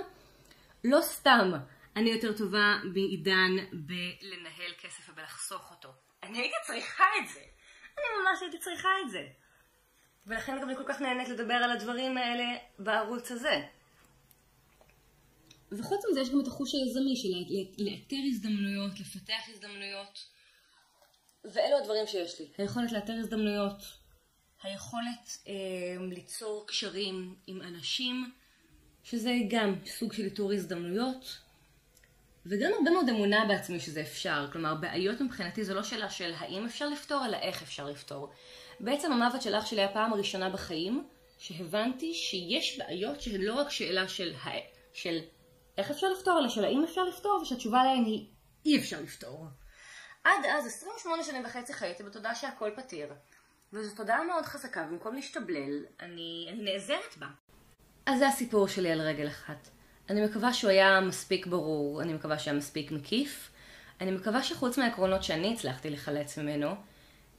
לא 0.84 1.00
סתם 1.02 1.52
אני 1.96 2.10
יותר 2.10 2.36
טובה 2.36 2.76
בעידן 2.92 3.56
בלנהל 3.72 4.72
כסף 4.80 5.08
ובלחסוך 5.08 5.70
אותו. 5.70 5.88
אני 6.22 6.38
הייתי 6.38 6.56
צריכה 6.66 7.04
את 7.22 7.28
זה. 7.28 7.40
אני 7.98 8.04
ממש 8.22 8.42
הייתי 8.42 8.58
צריכה 8.58 8.88
את 9.04 9.10
זה. 9.10 9.26
ולכן 10.26 10.60
גם 10.60 10.68
אני 10.68 10.76
כל 10.76 10.84
כך 10.86 11.00
נהנית 11.00 11.28
לדבר 11.28 11.54
על 11.54 11.70
הדברים 11.70 12.16
האלה 12.16 12.44
בערוץ 12.78 13.30
הזה. 13.30 13.62
וחוץ 15.72 16.00
מזה 16.10 16.20
יש 16.20 16.30
גם 16.30 16.40
את 16.40 16.46
החוש 16.46 16.74
היזמי 16.74 17.16
של 17.16 17.28
לאתר 17.78 18.16
הזדמנויות, 18.28 19.00
לפתח 19.00 19.48
הזדמנויות. 19.48 20.24
ואלו 21.44 21.78
הדברים 21.78 22.06
שיש 22.06 22.40
לי. 22.40 22.46
היכולת 22.58 22.92
לאתר 22.92 23.12
הזדמנויות, 23.12 23.82
היכולת 24.62 25.38
אה, 25.48 25.52
ליצור 26.10 26.64
קשרים 26.66 27.34
עם 27.46 27.62
אנשים, 27.62 28.32
שזה 29.04 29.34
גם 29.50 29.74
סוג 29.86 30.12
של 30.12 30.24
איתור 30.24 30.52
הזדמנויות, 30.52 31.38
וגם 32.46 32.70
הרבה 32.78 32.90
מאוד 32.90 33.08
אמונה 33.08 33.44
בעצמי 33.48 33.80
שזה 33.80 34.00
אפשר. 34.00 34.46
כלומר, 34.52 34.74
בעיות 34.74 35.20
מבחינתי 35.20 35.64
זו 35.64 35.74
לא 35.74 35.82
שאלה 35.82 36.10
של 36.10 36.32
האם 36.36 36.66
אפשר 36.66 36.88
לפתור, 36.88 37.26
אלא 37.26 37.36
איך 37.36 37.62
אפשר 37.62 37.86
לפתור. 37.86 38.32
בעצם 38.82 39.12
המוות 39.12 39.42
של 39.42 39.54
אח 39.54 39.66
שלי 39.66 39.82
הפעם 39.82 40.12
הראשונה 40.12 40.50
בחיים, 40.50 41.08
שהבנתי 41.38 42.14
שיש 42.14 42.78
בעיות 42.78 43.20
שהן 43.20 43.40
לא 43.40 43.54
רק 43.54 43.70
שאלה 43.70 44.08
של, 44.08 44.34
של 44.92 45.18
איך 45.78 45.90
אפשר 45.90 46.06
לפתור, 46.08 46.38
אלא 46.38 46.48
של 46.48 46.64
האם 46.64 46.84
אפשר 46.84 47.04
לפתור, 47.04 47.40
ושהתשובה 47.42 47.84
להן 47.84 48.04
היא 48.04 48.26
אי 48.66 48.78
אפשר 48.78 49.00
לפתור. 49.00 49.46
עד 50.24 50.44
אז 50.58 50.66
28 50.66 51.22
שנים 51.22 51.44
וחצי 51.44 51.72
חייתי 51.72 52.02
בתודעה 52.02 52.34
שהכל 52.34 52.70
פתיר. 52.76 53.08
וזו 53.72 53.96
תודעה 53.96 54.24
מאוד 54.24 54.44
חזקה, 54.44 54.82
במקום 54.82 55.14
להשתבלל, 55.14 55.84
אני, 56.00 56.46
אני 56.48 56.72
נעזרת 56.72 57.16
בה. 57.16 57.26
אז 58.06 58.18
זה 58.18 58.28
הסיפור 58.28 58.68
שלי 58.68 58.92
על 58.92 59.00
רגל 59.00 59.28
אחת. 59.28 59.68
אני 60.10 60.24
מקווה 60.24 60.52
שהוא 60.52 60.70
היה 60.70 61.00
מספיק 61.00 61.46
ברור, 61.46 62.02
אני 62.02 62.12
מקווה 62.12 62.38
שהיה 62.38 62.56
מספיק 62.56 62.90
מקיף. 62.90 63.50
אני 64.00 64.10
מקווה 64.10 64.42
שחוץ 64.42 64.78
מהעקרונות 64.78 65.22
שאני 65.22 65.54
הצלחתי 65.54 65.90
לחלץ 65.90 66.38
ממנו, 66.38 66.74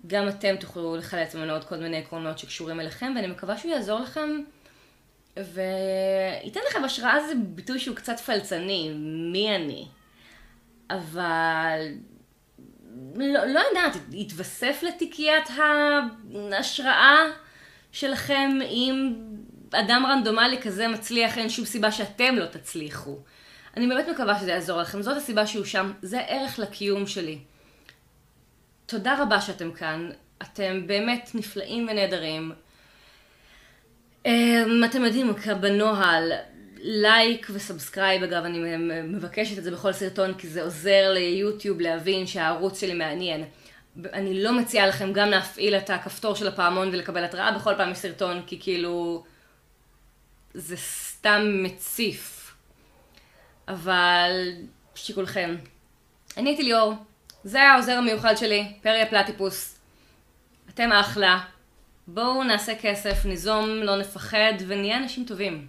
גם 0.07 0.29
אתם 0.29 0.55
תוכלו 0.55 0.95
לחלץ 0.95 1.35
ממנו 1.35 1.53
עוד 1.53 1.63
כל 1.63 1.77
מיני 1.77 1.97
עקרונות 1.97 2.39
שקשורים 2.39 2.79
אליכם, 2.79 3.13
ואני 3.15 3.27
מקווה 3.27 3.57
שהוא 3.57 3.71
יעזור 3.71 3.99
לכם 3.99 4.29
וייתן 5.37 6.59
לכם 6.69 6.83
השראה 6.83 7.27
זה 7.27 7.33
ביטוי 7.35 7.79
שהוא 7.79 7.95
קצת 7.95 8.19
פלצני, 8.19 8.93
מי 9.31 9.55
אני? 9.55 9.87
אבל 10.89 11.79
לא, 13.15 13.45
לא 13.45 13.59
יודעת, 13.59 14.01
יתווסף 14.11 14.83
לתיקיית 14.87 15.49
ההשראה 16.51 17.17
שלכם 17.91 18.59
אם 18.69 19.13
אדם 19.71 20.05
רנדומלי 20.05 20.61
כזה 20.61 20.87
מצליח, 20.87 21.37
אין 21.37 21.49
שום 21.49 21.65
סיבה 21.65 21.91
שאתם 21.91 22.35
לא 22.35 22.45
תצליחו. 22.45 23.17
אני 23.77 23.87
באמת 23.87 24.07
מקווה 24.07 24.39
שזה 24.39 24.51
יעזור 24.51 24.81
לכם, 24.81 25.01
זאת 25.01 25.17
הסיבה 25.17 25.47
שהוא 25.47 25.65
שם, 25.65 25.91
זה 26.01 26.21
ערך 26.27 26.59
לקיום 26.59 27.07
שלי. 27.07 27.39
תודה 28.93 29.21
רבה 29.21 29.41
שאתם 29.41 29.71
כאן, 29.71 30.09
אתם 30.41 30.87
באמת 30.87 31.31
נפלאים 31.33 31.87
ונהדרים. 31.91 32.51
אמ, 34.25 34.83
אתם 34.85 35.05
יודעים, 35.05 35.33
בנוהל, 35.61 36.31
like 36.77 37.47
ו 37.53 37.60
subscribe, 37.60 38.23
אגב, 38.23 38.43
אני 38.43 38.77
מבקשת 39.03 39.57
את 39.57 39.63
זה 39.63 39.71
בכל 39.71 39.93
סרטון, 39.93 40.33
כי 40.33 40.47
זה 40.47 40.63
עוזר 40.63 41.11
ליוטיוב 41.13 41.81
להבין 41.81 42.27
שהערוץ 42.27 42.81
שלי 42.81 42.93
מעניין. 42.93 43.43
אני 44.13 44.43
לא 44.43 44.57
מציעה 44.57 44.87
לכם 44.87 45.13
גם 45.13 45.29
להפעיל 45.29 45.75
את 45.75 45.89
הכפתור 45.89 46.35
של 46.35 46.47
הפעמון 46.47 46.87
ולקבל 46.87 47.23
התראה 47.23 47.51
בכל 47.51 47.73
פעם 47.77 47.91
מסרטון, 47.91 48.41
כי 48.47 48.59
כאילו... 48.61 49.23
זה 50.53 50.77
סתם 50.77 51.63
מציף. 51.63 52.55
אבל 53.67 54.51
שיקולכם. 54.95 55.55
אני 56.37 56.49
הייתי 56.49 56.63
ליאור, 56.63 56.93
זה 57.43 57.61
העוזר 57.61 57.97
המיוחד 57.97 58.35
שלי, 58.35 58.73
פריה 58.81 59.05
פלטיפוס. 59.05 59.79
אתם 60.69 60.91
אחלה. 60.91 61.39
בואו 62.07 62.43
נעשה 62.43 62.75
כסף, 62.81 63.25
ניזום, 63.25 63.69
לא 63.69 63.97
נפחד 63.97 64.53
ונהיה 64.67 64.97
אנשים 64.97 65.25
טובים. 65.25 65.67